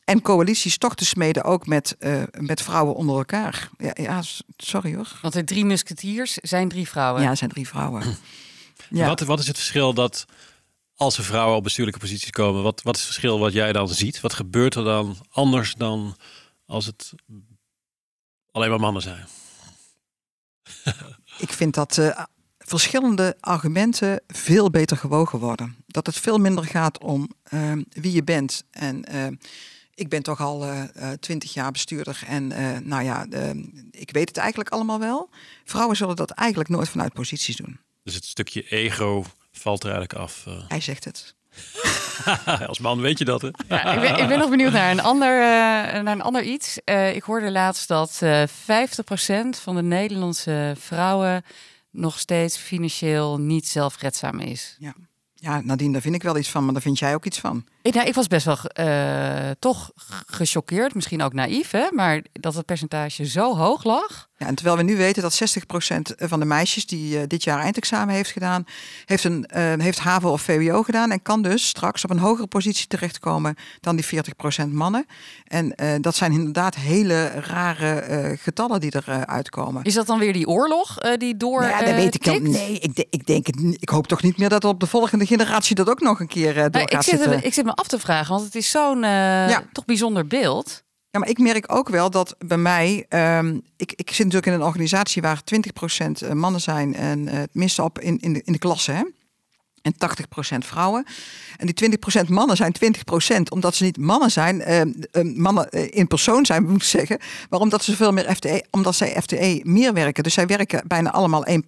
[0.04, 3.68] en coalities toch te smeden ook met, uh, met vrouwen onder elkaar.
[3.78, 4.22] Ja, ja,
[4.56, 5.18] sorry hoor.
[5.22, 7.22] Want de drie musketiers zijn drie vrouwen.
[7.22, 8.02] Ja, zijn drie vrouwen.
[8.90, 9.06] ja.
[9.06, 10.26] Wat, wat is het verschil dat
[10.96, 13.88] als er vrouwen op bestuurlijke posities komen, wat, wat is het verschil wat jij dan
[13.88, 14.20] ziet?
[14.20, 16.16] Wat gebeurt er dan anders dan
[16.66, 17.12] als het
[18.50, 19.26] alleen maar mannen zijn?
[21.38, 22.24] Ik vind dat uh,
[22.58, 25.76] verschillende argumenten veel beter gewogen worden.
[25.86, 28.64] Dat het veel minder gaat om uh, wie je bent.
[28.70, 29.26] En uh,
[29.94, 30.66] ik ben toch al
[31.20, 32.46] twintig jaar bestuurder en
[32.88, 33.26] nou ja,
[33.90, 35.30] ik weet het eigenlijk allemaal wel.
[35.64, 37.78] Vrouwen zullen dat eigenlijk nooit vanuit posities doen.
[38.02, 39.24] Dus het stukje ego
[39.58, 40.44] valt er eigenlijk af.
[40.48, 40.54] Uh.
[40.68, 41.34] Hij zegt het.
[42.66, 43.48] Als man weet je dat, hè?
[43.68, 45.44] Ja, ik, ben, ik, ben, nog benieuwd naar een ander, uh,
[46.02, 46.78] naar een ander iets.
[46.84, 48.26] Uh, ik hoorde laatst dat 50%
[49.50, 51.44] van de Nederlandse vrouwen
[51.90, 54.76] nog steeds financieel niet zelfredzaam is.
[54.78, 54.94] Ja.
[55.44, 57.64] Ja, Nadine, daar vind ik wel iets van, maar daar vind jij ook iets van.
[57.82, 59.92] Ik, nou, ik was best wel uh, toch
[60.26, 61.86] gechoqueerd, misschien ook naïef, hè?
[61.90, 64.28] maar dat het percentage zo hoog lag.
[64.36, 67.60] Ja, en terwijl we nu weten dat 60% van de meisjes die uh, dit jaar
[67.60, 68.64] eindexamen heeft gedaan,
[69.04, 72.46] heeft, een, uh, heeft HAVO of VWO gedaan en kan dus straks op een hogere
[72.46, 74.06] positie terechtkomen dan die
[74.64, 75.06] 40% mannen.
[75.44, 79.82] En dat zijn inderdaad hele rare getallen die eruit uitkomen.
[79.82, 81.60] Is dat dan weer die oorlog die door?
[81.60, 82.52] Nou ja, dat weet ik niet.
[82.52, 83.76] Nee, ik, ik denk het.
[83.80, 86.54] Ik hoop toch niet meer dat op de volgende generatie dat ook nog een keer
[86.54, 89.64] door nou, ik zit, ik zit me af te vragen, want het is zo'n ja.
[89.72, 90.84] toch bijzonder beeld.
[91.14, 94.52] Ja, maar ik merk ook wel dat bij mij, um, ik, ik zit natuurlijk in
[94.52, 95.42] een organisatie waar
[96.24, 98.92] 20% mannen zijn en uh, het minste op in, in, de, in de klasse.
[98.92, 99.02] Hè?
[99.82, 101.06] En 80% vrouwen.
[101.56, 102.74] En die 20% mannen zijn
[103.38, 107.18] 20% omdat ze niet mannen zijn, uh, mannen in persoon zijn, moet ik zeggen.
[107.50, 110.22] Maar omdat ze veel meer FTE, omdat zij FTE meer werken.
[110.22, 111.62] Dus zij werken bijna allemaal 1.0.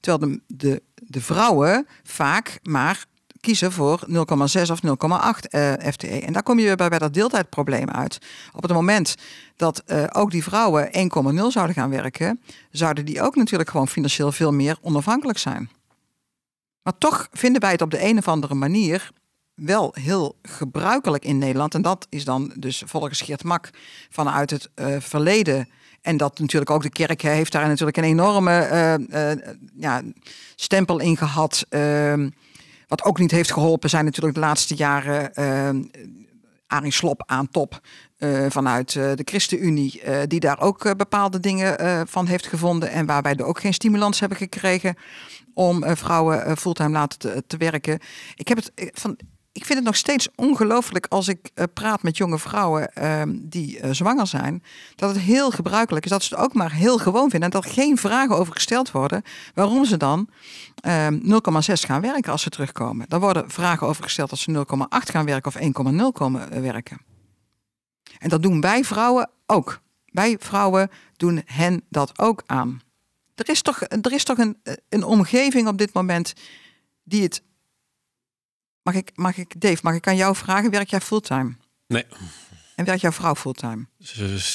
[0.00, 3.06] Terwijl de, de, de vrouwen vaak maar
[3.40, 4.14] kiezen voor 0,6
[4.70, 4.90] of 0,8
[5.50, 6.20] uh, FTE.
[6.20, 8.18] En daar kom je weer bij, dat deeltijdprobleem uit.
[8.52, 9.14] Op het moment
[9.56, 14.32] dat uh, ook die vrouwen 1,0 zouden gaan werken, zouden die ook natuurlijk gewoon financieel
[14.32, 15.70] veel meer onafhankelijk zijn.
[16.82, 19.10] Maar toch vinden wij het op de een of andere manier
[19.54, 21.74] wel heel gebruikelijk in Nederland.
[21.74, 23.70] En dat is dan dus volgens Geert Mak
[24.10, 25.68] vanuit het uh, verleden.
[26.02, 28.68] En dat natuurlijk ook de kerk heeft daar natuurlijk een enorme
[29.74, 30.02] ja,
[30.56, 31.66] stempel in gehad.
[32.88, 35.84] Wat ook niet heeft geholpen zijn natuurlijk de laatste jaren uh,
[36.66, 37.80] Arie Slop aan top
[38.18, 43.34] uh, vanuit uh, de ChristenUnie, die daar ook bepaalde dingen van heeft gevonden en waarbij
[43.34, 44.96] er ook geen stimulans hebben gekregen
[45.54, 47.98] om vrouwen fulltime laten te, te, werken.
[48.34, 49.18] Ik heb het van
[49.58, 53.80] ik vind het nog steeds ongelooflijk als ik uh, praat met jonge vrouwen uh, die
[53.80, 54.62] uh, zwanger zijn,
[54.94, 57.72] dat het heel gebruikelijk is dat ze het ook maar heel gewoon vinden en dat
[57.72, 59.22] geen vragen over gesteld worden
[59.54, 60.32] waarom ze dan 0,6
[60.80, 63.06] ehm, gaan werken als ze terugkomen.
[63.08, 67.00] Dan worden vragen over gesteld als ze 0,8 gaan werken of 1,0 komen eh, werken.
[68.18, 69.80] En dat doen wij vrouwen ook.
[70.04, 72.80] Wij vrouwen doen hen dat ook aan.
[73.34, 74.56] Er is toch, er is toch een,
[74.88, 76.32] een omgeving op dit moment
[77.04, 77.42] die het
[78.88, 81.56] Mag ik, mag ik, Dave, mag ik aan jou vragen, werk jij fulltime?
[81.86, 82.04] Nee.
[82.74, 83.86] En werkt jouw vrouw fulltime?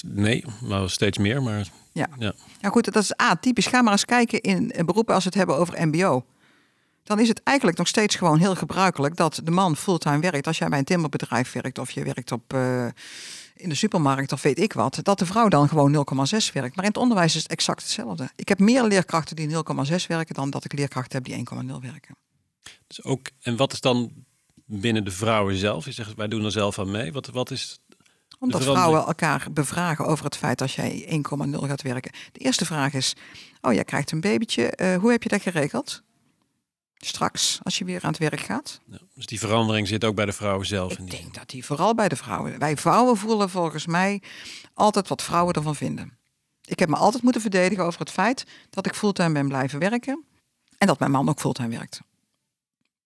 [0.06, 1.44] Nee, maar steeds meer.
[1.44, 2.08] Maar ja.
[2.20, 2.34] ja.
[2.62, 3.66] Ja, goed, dat is typisch.
[3.66, 6.26] Ga maar eens kijken in beroepen als we het hebben over MBO.
[7.04, 10.48] Dan is het eigenlijk nog steeds gewoon heel gebruikelijk dat de man fulltime werkt.
[10.48, 12.86] Als jij bij een timmerbedrijf werkt of je werkt op, uh,
[13.56, 16.76] in de supermarkt of weet ik wat, dat de vrouw dan gewoon 0,6 werkt.
[16.76, 18.30] Maar in het onderwijs is het exact hetzelfde.
[18.36, 22.16] Ik heb meer leerkrachten die 0,6 werken dan dat ik leerkrachten heb die 1,0 werken.
[22.88, 24.23] Dus ook, en wat is dan
[24.66, 25.86] binnen de vrouwen zelf?
[25.86, 27.12] Je zegt, wij doen er zelf aan mee.
[27.12, 27.80] Wat, wat is
[28.44, 32.12] omdat vrouwen elkaar bevragen over het feit als jij 1,0 gaat werken.
[32.32, 33.16] De eerste vraag is:
[33.62, 34.74] Oh, jij krijgt een babytje.
[34.82, 36.04] Uh, hoe heb je dat geregeld?
[36.98, 38.80] Straks, als je weer aan het werk gaat.
[38.86, 40.98] Ja, dus die verandering zit ook bij de vrouwen zelf.
[40.98, 42.60] Ik denk dat die vooral bij de vrouwen.
[42.60, 44.22] Wij vrouwen voelen volgens mij
[44.74, 46.18] altijd wat vrouwen ervan vinden.
[46.66, 50.24] Ik heb me altijd moeten verdedigen over het feit dat ik fulltime ben blijven werken.
[50.78, 52.02] En dat mijn man ook fulltime werkt.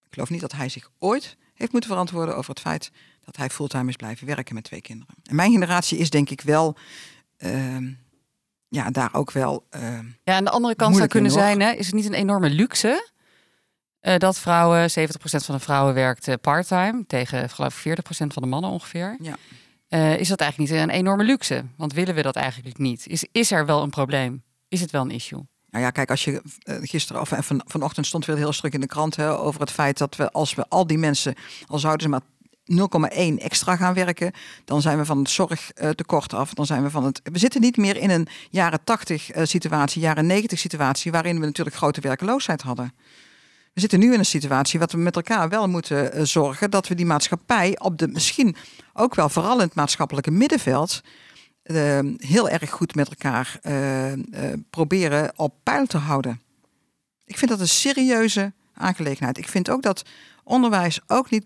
[0.06, 2.92] Ik geloof niet dat hij zich ooit heeft moeten verantwoorden over het feit
[3.26, 5.16] dat hij fulltime is blijven werken met twee kinderen.
[5.24, 6.78] En mijn generatie is denk ik wel,
[7.40, 7.78] uh,
[8.68, 9.68] ja, daar ook wel.
[9.76, 12.50] Uh, ja, aan de andere kant zou kunnen zijn, hè, is het niet een enorme
[12.50, 13.16] luxe
[14.02, 18.44] uh, dat vrouwen, 70% van de vrouwen werkt uh, parttime tegen geloof ik 40% van
[18.44, 19.18] de mannen ongeveer.
[19.22, 19.38] Ja.
[19.90, 21.66] Uh, is dat eigenlijk niet een enorme luxe?
[21.78, 23.08] Want willen we dat eigenlijk niet?
[23.08, 24.44] Is, is er wel een probleem?
[24.68, 25.48] Is het wel een issue?
[25.70, 28.82] Nou ja, kijk, als je uh, gisteren of van, vanochtend stond weer heel stuk in
[28.82, 31.36] de krant hè, over het feit dat we als we al die mensen,
[31.68, 32.22] al zouden ze maar
[32.72, 34.32] 0,1 extra gaan werken,
[34.66, 36.54] dan zijn we van het zorgtekort af.
[36.54, 37.22] Dan zijn we van het.
[37.24, 41.46] We zitten niet meer in een jaren 80 uh, situatie, jaren 90 situatie, waarin we
[41.46, 42.94] natuurlijk grote werkloosheid hadden.
[43.74, 46.96] We zitten nu in een situatie wat we met elkaar wel moeten zorgen dat we
[46.96, 48.56] die maatschappij op de misschien
[48.94, 51.02] ook wel vooral in het maatschappelijke middenveld
[51.68, 54.20] uh, heel erg goed met elkaar uh, uh,
[54.70, 56.42] proberen op peil te houden.
[57.26, 59.38] Ik vind dat een serieuze aangelegenheid.
[59.38, 60.04] Ik vind ook dat
[60.44, 61.44] onderwijs ook niet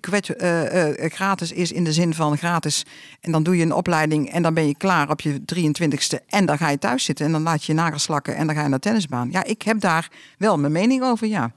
[0.95, 2.85] gratis is in de zin van gratis.
[3.21, 6.45] En dan doe je een opleiding en dan ben je klaar op je 23ste en
[6.45, 8.61] dan ga je thuis zitten en dan laat je je nagels slakken en dan ga
[8.61, 9.31] je naar de tennisbaan.
[9.31, 11.51] Ja, ik heb daar wel mijn mening over, ja.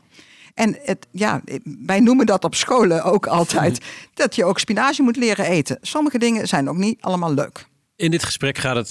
[0.55, 1.41] En het, ja,
[1.87, 3.81] wij noemen dat op scholen ook altijd,
[4.15, 5.79] dat je ook spinazie moet leren eten.
[5.81, 7.67] Sommige dingen zijn ook niet allemaal leuk.
[7.97, 8.91] In dit gesprek gaat het,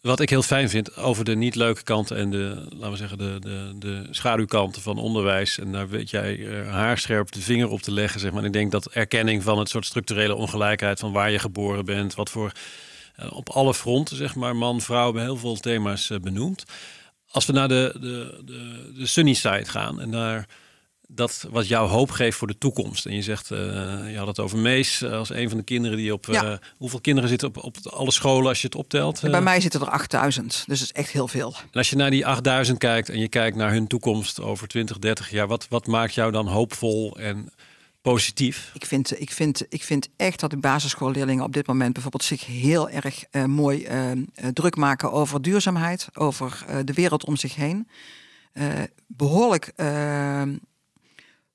[0.00, 3.18] wat ik heel fijn vind, over de niet leuke kanten en de, laten we zeggen,
[3.18, 5.58] de, de, de schaduwkanten van onderwijs.
[5.58, 8.20] En daar weet jij uh, haarscherp de vinger op te leggen.
[8.20, 8.44] Zeg maar.
[8.44, 12.30] Ik denk dat erkenning van het soort structurele ongelijkheid van waar je geboren bent, wat
[12.30, 12.52] voor
[13.20, 16.64] uh, op alle fronten, zeg maar, man, vrouw, hebben heel veel thema's uh, benoemd.
[17.30, 20.48] Als we naar de, de, de, de sunny side gaan en daar
[21.10, 23.06] dat wat jou hoop geeft voor de toekomst.
[23.06, 23.58] En je zegt, uh,
[24.10, 26.26] je had het over Mees eh, als een van de kinderen die op...
[26.26, 26.44] Ja.
[26.44, 29.20] Uh, hoeveel kinderen zitten op, op alle scholen als je het optelt?
[29.20, 31.54] bij mij zitten er 8000, dus dat is echt heel veel.
[31.54, 34.98] En als je naar die 8000 kijkt en je kijkt naar hun toekomst over 20,
[34.98, 35.46] 30 jaar...
[35.46, 37.52] wat, wat maakt jou dan hoopvol en
[38.02, 38.70] positief?
[38.74, 42.46] Ik vind, ik, vind, ik vind echt dat de basisschoolleerlingen op dit moment bijvoorbeeld zich
[42.46, 43.86] heel erg mooi
[44.52, 47.88] druk maken over duurzaamheid, over de wereld om zich heen.
[49.06, 49.72] behoorlijk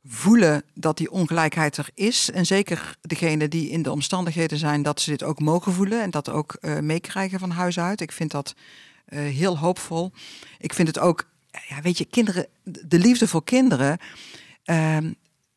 [0.06, 2.32] voelen dat die ongelijkheid er is.
[2.32, 6.10] En zeker degene die in de omstandigheden zijn dat ze dit ook mogen voelen en
[6.10, 8.02] dat ook uh, meekrijgen van huis uit.
[8.02, 8.56] Ik vind dat
[9.10, 10.12] uh, heel hoopvol.
[10.58, 11.30] Ik vind het ook,
[11.68, 13.98] ja, weet je, kinderen, de liefde voor kinderen.
[14.66, 14.98] Uh,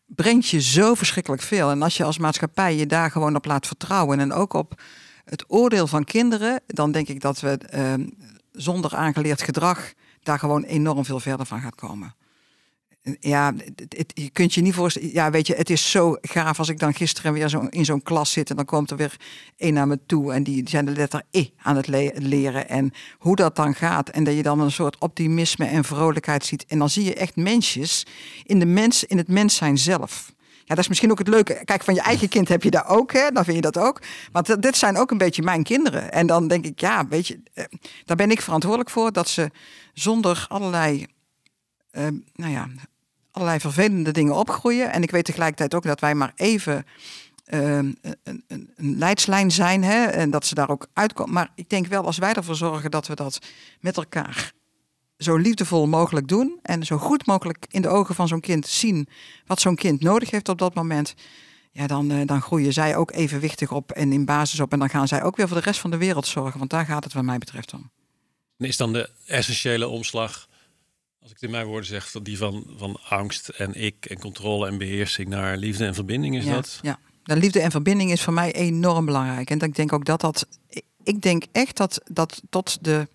[0.06, 1.70] brengt je zo verschrikkelijk veel.
[1.70, 4.82] En als je als maatschappij je daar gewoon op laat vertrouwen en ook op
[5.24, 8.06] het oordeel van kinderen, dan denk ik dat we ehm,
[8.52, 9.92] zonder aangeleerd gedrag
[10.22, 12.14] daar gewoon enorm veel verder van gaat komen.
[13.20, 13.54] Ja,
[14.14, 15.12] je kunt je niet voorstellen.
[15.12, 18.02] Ja, weet je, het is zo gaaf als ik dan gisteren weer zo in zo'n
[18.02, 19.16] klas zit en dan komt er weer
[19.56, 21.86] een naar me toe en die zijn de letter E aan het
[22.18, 26.44] leren en hoe dat dan gaat en dat je dan een soort optimisme en vrolijkheid
[26.44, 28.06] ziet en dan zie je echt mensjes
[28.44, 30.34] in de mens in het mens zijn zelf.
[30.38, 31.60] Ja, dat is misschien ook het leuke.
[31.64, 33.30] Kijk, van je eigen kind heb je daar ook, hè?
[33.30, 34.02] dan vind je dat ook.
[34.32, 36.12] Want dit zijn ook een beetje mijn kinderen.
[36.12, 37.64] En dan denk ik, ja, weet je, eh,
[38.04, 39.50] daar ben ik verantwoordelijk voor dat ze
[39.92, 41.06] zonder allerlei,
[41.92, 42.68] uh, nou ja,
[43.46, 44.92] allerlei vervelende dingen opgroeien.
[44.92, 46.86] En ik weet tegelijkertijd ook dat wij maar even
[47.44, 49.84] ehm, een, een, een, leidslijn zijn.
[49.84, 51.32] Hè, en dat ze daar ook uitkomen.
[51.32, 53.38] Maar ik denk wel, als wij ervoor zorgen dat we dat
[53.80, 54.52] met elkaar
[55.18, 56.58] zo liefdevol mogelijk doen.
[56.62, 59.08] En zo goed mogelijk in de ogen van zo'n kind zien
[59.46, 61.14] wat zo'n kind nodig heeft op dat moment.
[61.72, 64.72] Ja, dan, uh, dan groeien zij ook evenwichtig op en in basis op.
[64.72, 66.58] En dan gaan zij ook weer voor de rest van de wereld zorgen.
[66.58, 67.90] Want daar gaat het wat mij betreft om.
[68.58, 70.48] Is dan de essentiële omslag
[71.26, 74.18] als ik het in mijn woorden zeg, dat die van, van angst en ik en
[74.18, 76.78] controle en beheersing naar liefde en verbinding is ja, dat?
[76.82, 79.50] Ja, de liefde en verbinding is voor mij enorm belangrijk.
[79.50, 80.46] En ik denk ook dat dat,
[81.02, 83.08] ik denk echt dat dat tot de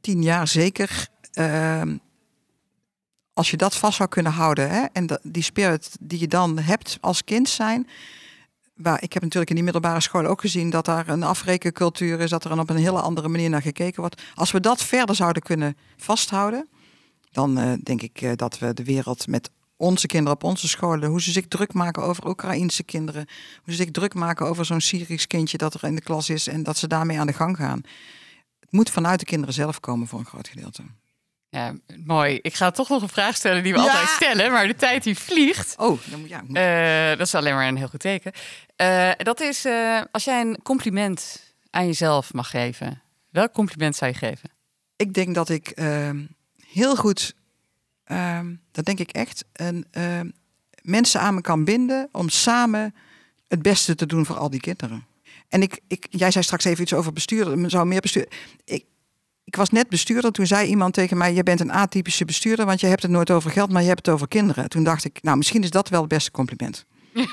[0.00, 1.82] tien jaar zeker, uh,
[3.32, 6.98] als je dat vast zou kunnen houden, hè, en die spirit die je dan hebt
[7.00, 7.88] als kind zijn,
[8.74, 12.30] waar ik heb natuurlijk in die middelbare school ook gezien dat daar een afrekencultuur is,
[12.30, 14.22] dat er op een hele andere manier naar gekeken wordt.
[14.34, 16.68] Als we dat verder zouden kunnen vasthouden,
[17.38, 21.08] dan uh, denk ik uh, dat we de wereld met onze kinderen op onze scholen,
[21.08, 23.26] hoe ze zich druk maken over Oekraïense kinderen,
[23.62, 26.46] hoe ze zich druk maken over zo'n Syrisch kindje dat er in de klas is
[26.46, 27.80] en dat ze daarmee aan de gang gaan.
[28.60, 30.82] Het moet vanuit de kinderen zelf komen voor een groot gedeelte.
[31.48, 31.74] Ja,
[32.04, 32.38] mooi.
[32.42, 35.18] Ik ga toch nog een vraag stellen die we altijd stellen, maar de tijd die
[35.18, 35.74] vliegt.
[35.76, 36.56] Oh, dan moet, ja, moet.
[36.56, 38.32] Uh, dat is alleen maar een heel goed teken.
[39.16, 39.66] dat is
[40.12, 43.02] als jij een compliment aan jezelf mag geven.
[43.30, 44.50] Welk compliment zou je geven?
[44.96, 46.24] Ik denk dat ik ehm,
[46.72, 47.34] heel goed,
[48.04, 50.30] ehm, dat denk ik echt, een, ehm,
[50.82, 52.94] mensen aan me kan binden om samen
[53.48, 55.06] het beste te doen voor al die kinderen.
[55.48, 58.28] En ik, ik, jij zei straks even iets over bestuurder, zou meer bestuur.
[58.64, 58.84] Ik,
[59.44, 62.80] ik was net bestuurder, toen zei iemand tegen mij: Je bent een atypische bestuurder, want
[62.80, 64.68] je hebt het nooit over geld, maar je hebt het over kinderen.
[64.68, 66.84] Toen dacht ik, nou, misschien is dat wel het beste compliment.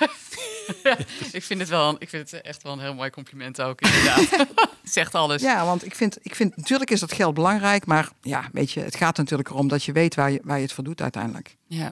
[1.32, 4.48] ik, vind het wel, ik vind het echt wel een heel mooi compliment ook, inderdaad.
[4.84, 5.42] Zegt alles.
[5.42, 8.80] Ja, want ik vind, ik vind, natuurlijk is dat geld belangrijk, maar ja, weet je,
[8.80, 11.56] het gaat natuurlijk erom dat je weet waar je, waar je het voor doet uiteindelijk.
[11.68, 11.92] Ja.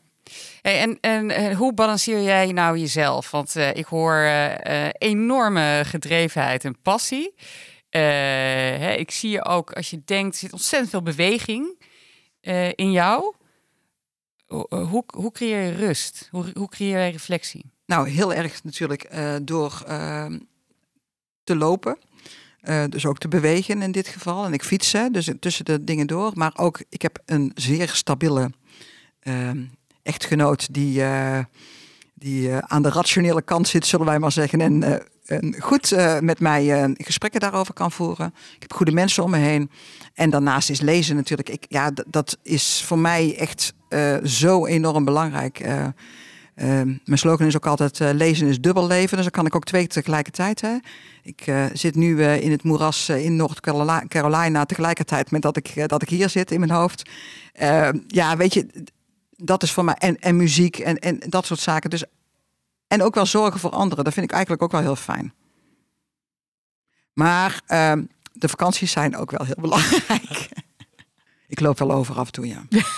[0.62, 3.32] Hey, en, en, en, hoe balanceer jij nou jezelf?
[3.32, 7.34] Want uh, ik hoor uh, enorme gedrevenheid en passie.
[7.90, 11.82] Hè, ik zie je ook, als je denkt, er zit ontzettend veel beweging
[12.76, 13.34] in jou.
[14.48, 16.28] Hoe, hoe creëer je rust?
[16.32, 17.73] Hoe, hoe creëer je reflectie?
[17.94, 20.26] Nou, heel erg natuurlijk uh, door uh,
[21.44, 21.98] te lopen.
[22.64, 24.46] Uh, dus ook te bewegen in dit geval.
[24.46, 26.32] En ik fietsen, dus tussen de dingen door.
[26.34, 28.52] Maar ook, ik heb een zeer stabiele
[29.20, 29.64] ehm,
[30.04, 31.04] echtgenoot die,
[32.14, 34.62] die aan de rationele kant zit, zullen wij maar zeggen.
[34.62, 38.34] En, en goed met mij gesprekken daarover kan voeren.
[38.56, 39.72] Ik heb goede mensen om me heen.
[40.14, 41.50] En daarnaast is lezen natuurlijk.
[41.50, 43.74] Ik, ja, dat is voor mij echt
[44.24, 45.62] zo enorm belangrijk.
[46.56, 46.66] Uh,
[47.06, 49.16] mijn slogan is ook altijd uh, lezen is dubbel leven.
[49.16, 50.62] Dus dan kan ik ook twee tegelijkertijd.
[50.62, 50.78] Hè.
[51.24, 56.10] Ik uh, zit nu in het moeras in Noord-Carolina tegelijkertijd met dat ik, dat ik
[56.10, 57.10] hier zit in mijn hoofd.
[57.54, 58.86] Ehm, ja, weet je,
[59.30, 59.96] dat is voor mij.
[59.98, 61.90] En, en muziek en, en dat soort zaken.
[61.90, 62.04] Dus,
[62.88, 64.04] en ook wel zorgen voor anderen.
[64.04, 65.34] Dat vind ik eigenlijk ook wel heel fijn.
[67.14, 70.50] Maar ehm, de vakanties zijn ook wel heel belangrijk.
[71.48, 72.64] ik loop wel over af en toe, ja.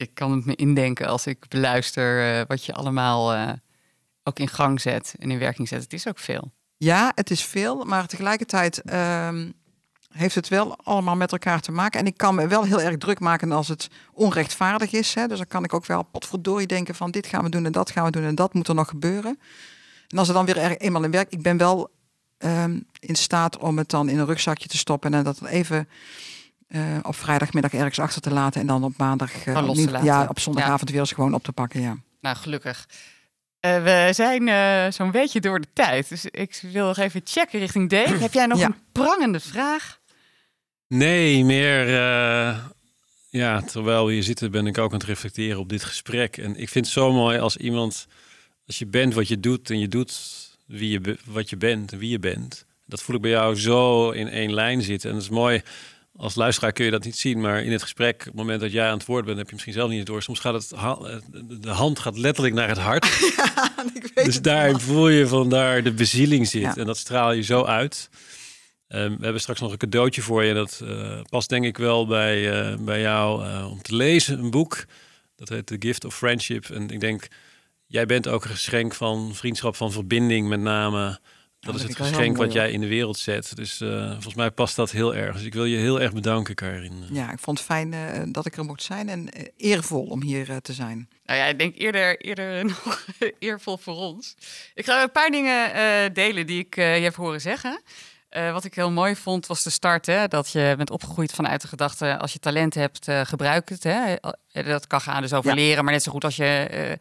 [0.00, 3.52] ik kan het me indenken als ik beluister uh, wat je allemaal uh,
[4.22, 5.82] ook in gang zet en in werking zet.
[5.82, 6.52] Het is ook veel.
[6.76, 9.52] Ja, het is veel, maar tegelijkertijd um,
[10.08, 12.00] heeft het wel allemaal met elkaar te maken.
[12.00, 15.14] En ik kan me wel heel erg druk maken als het onrechtvaardig is.
[15.14, 15.26] Hè.
[15.26, 17.90] Dus dan kan ik ook wel potverdorie denken van dit gaan we doen en dat
[17.90, 19.38] gaan we doen en dat moet er nog gebeuren.
[20.08, 21.90] En als er dan weer er eenmaal in werk, ik ben wel
[22.38, 25.88] um, in staat om het dan in een rugzakje te stoppen en dat even
[26.70, 30.06] uh, op vrijdagmiddag ergens achter te laten en dan op maandag, uh, los te laten.
[30.06, 30.90] ja, op zondagavond ja.
[30.90, 31.80] weer eens gewoon op te pakken.
[31.80, 31.96] Ja.
[32.20, 32.88] Nou, gelukkig.
[33.66, 37.90] Uh, we zijn zo'n beetje door de tijd, dus ik wil nog even checken richting
[37.90, 38.16] Dave.
[38.16, 38.66] Heb jij nog ja.
[38.66, 39.98] een prangende vraag?
[40.86, 41.88] Nee, meer
[43.30, 46.36] ja, terwijl we hier zitten, ben ik ook aan het reflecteren op dit gesprek.
[46.36, 48.06] En ik vind het zo mooi als iemand,
[48.66, 50.12] als je bent wat je doet en je doet
[50.66, 52.64] wie je, wat je bent en wie je bent.
[52.86, 55.08] Dat voel ik bij jou zo in één lijn zitten.
[55.08, 55.62] En dat is mooi.
[56.16, 58.72] Als luisteraar kun je dat niet zien, maar in het gesprek, op het moment dat
[58.72, 60.22] jij aan het woord bent, heb je misschien zelf niet door.
[60.22, 60.68] Soms gaat het,
[61.62, 63.06] de hand gaat letterlijk naar het hart.
[63.36, 66.76] Ja, ik weet dus daar voel je van daar de bezieling zit.
[66.76, 68.08] En dat straal je zo uit.
[68.88, 70.54] Ehm, we hebben straks nog een cadeautje voor je.
[70.54, 74.38] Dat uh, past denk ik wel bij, uh, bij jou uh, om te lezen.
[74.38, 74.84] Een boek.
[75.36, 76.64] Dat heet The Gift of Friendship.
[76.64, 77.28] En ik denk,
[77.86, 81.20] jij bent ook een geschenk van vriendschap, van verbinding met name.
[81.60, 83.56] Dat is het geschenk wat jij in de wereld zet.
[83.56, 83.76] Dus
[84.12, 85.36] volgens mij past dat heel erg.
[85.36, 87.04] Dus ik wil je heel erg bedanken, Karin.
[87.12, 87.94] Ja, ik vond het fijn
[88.32, 91.08] dat ik er mocht zijn en eervol om hier te zijn.
[91.24, 93.06] Nou ja, ik denk eerder, eerder nog
[93.38, 94.34] eervol voor ons.
[94.74, 97.82] Ik ga een paar dingen delen die ik je heb horen zeggen.
[98.30, 100.06] Uh, wat ik heel mooi vond was de start.
[100.06, 100.28] Hè?
[100.28, 103.82] Dat je bent opgegroeid vanuit de gedachte: als je talent hebt, uh, gebruik het.
[103.82, 104.14] Hè?
[104.14, 106.98] Eh, dat kan gaan dus over leren, maar net zo goed als je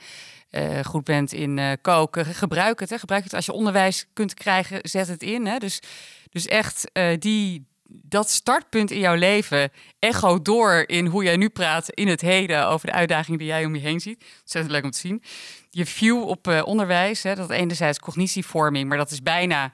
[0.52, 2.90] uh, goed bent in koken, gebruik het.
[2.90, 3.00] Hè?
[3.00, 5.46] Gebruik het als je onderwijs kunt krijgen, zet het in.
[5.46, 5.58] Hè?
[5.58, 5.82] Dus,
[6.30, 11.90] dus echt die, dat startpunt in jouw leven echo door in hoe jij nu praat
[11.90, 14.26] in het heden over de uitdagingen die jij om je heen ziet.
[14.40, 15.24] Ontzettend leuk om te zien.
[15.70, 17.36] Je view op onderwijs, hè?
[17.36, 19.74] dat enerzijds cognitievorming, maar dat is bijna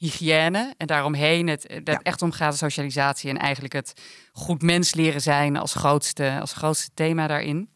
[0.00, 3.92] hygiëne en daaromheen het dat echt om gaat socialisatie en eigenlijk het
[4.32, 7.70] goed mens leren zijn als grootste, als grootste thema daarin.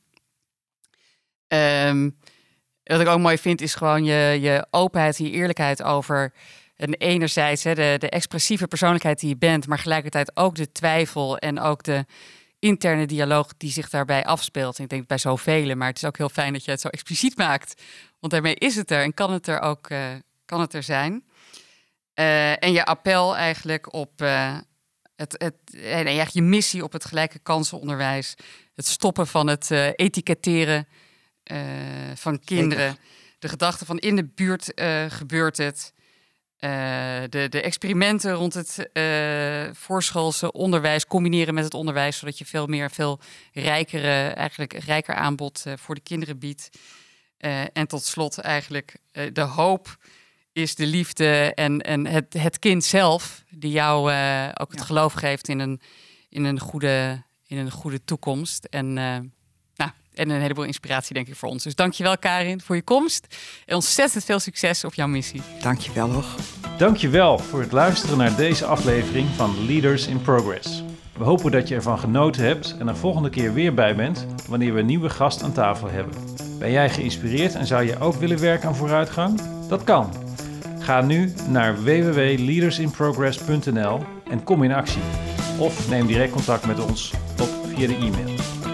[1.49, 2.11] Ehm,
[2.85, 6.32] wat ik ook mooi vind is gewoon je, je openheid, je eerlijkheid over
[6.76, 11.39] en enerzijds hè, de, de expressieve persoonlijkheid die je bent, maar gelijkertijd ook de twijfel
[11.39, 12.05] en ook de
[12.59, 14.78] interne dialoog die zich daarbij afspeelt.
[14.78, 17.37] ik denk bij zoveel, maar het is ook heel fijn dat je het zo expliciet
[17.37, 17.82] maakt,
[18.20, 20.07] want daarmee is het er en kan het er ook uh,
[20.45, 21.24] kan het er zijn.
[22.14, 24.57] Uh, en je appel eigenlijk op uh,
[25.16, 28.35] het, het, je missie op het gelijke kansenonderwijs.
[28.74, 30.89] Het stoppen van het etiketteren
[32.14, 32.88] van kinderen.
[32.88, 33.05] Zeker.
[33.38, 34.72] De gedachte van in de buurt
[35.09, 35.92] gebeurt het.
[37.30, 38.88] de, de experimenten rond het
[39.76, 43.20] voorschoolse onderwijs combineren met het onderwijs, zodat je veel meer, veel
[43.53, 46.68] rijkere, eigenlijk rijker aanbod voor de kinderen biedt.
[47.72, 48.97] en tot slot eigenlijk
[49.32, 49.99] de hoop
[50.55, 55.12] is de liefde en, en het, het kind zelf, die jou uh, ook het geloof
[55.12, 55.80] geeft in een,
[56.28, 58.64] in, een goede, in een goede toekomst.
[58.64, 59.18] En, uh,
[60.14, 61.62] en een heleboel inspiratie, denk ik, voor ons.
[61.62, 63.36] Dus dankjewel, Karin, voor je komst.
[63.66, 65.42] En ontzettend veel succes op jouw missie.
[65.60, 66.24] Dankjewel, hoor.
[66.78, 70.82] Dankjewel voor het luisteren naar deze aflevering van Leaders in Progress.
[71.16, 74.74] We hopen dat je ervan genoten hebt en er volgende keer weer bij bent wanneer
[74.74, 76.14] we een nieuwe gast aan tafel hebben.
[76.58, 79.40] Ben jij geïnspireerd en zou je ook willen werken aan vooruitgang?
[79.68, 80.12] Dat kan.
[80.78, 85.02] Ga nu naar www.leadersinprogress.nl en kom in actie.
[85.58, 88.53] Of neem direct contact met ons op via de e-mail.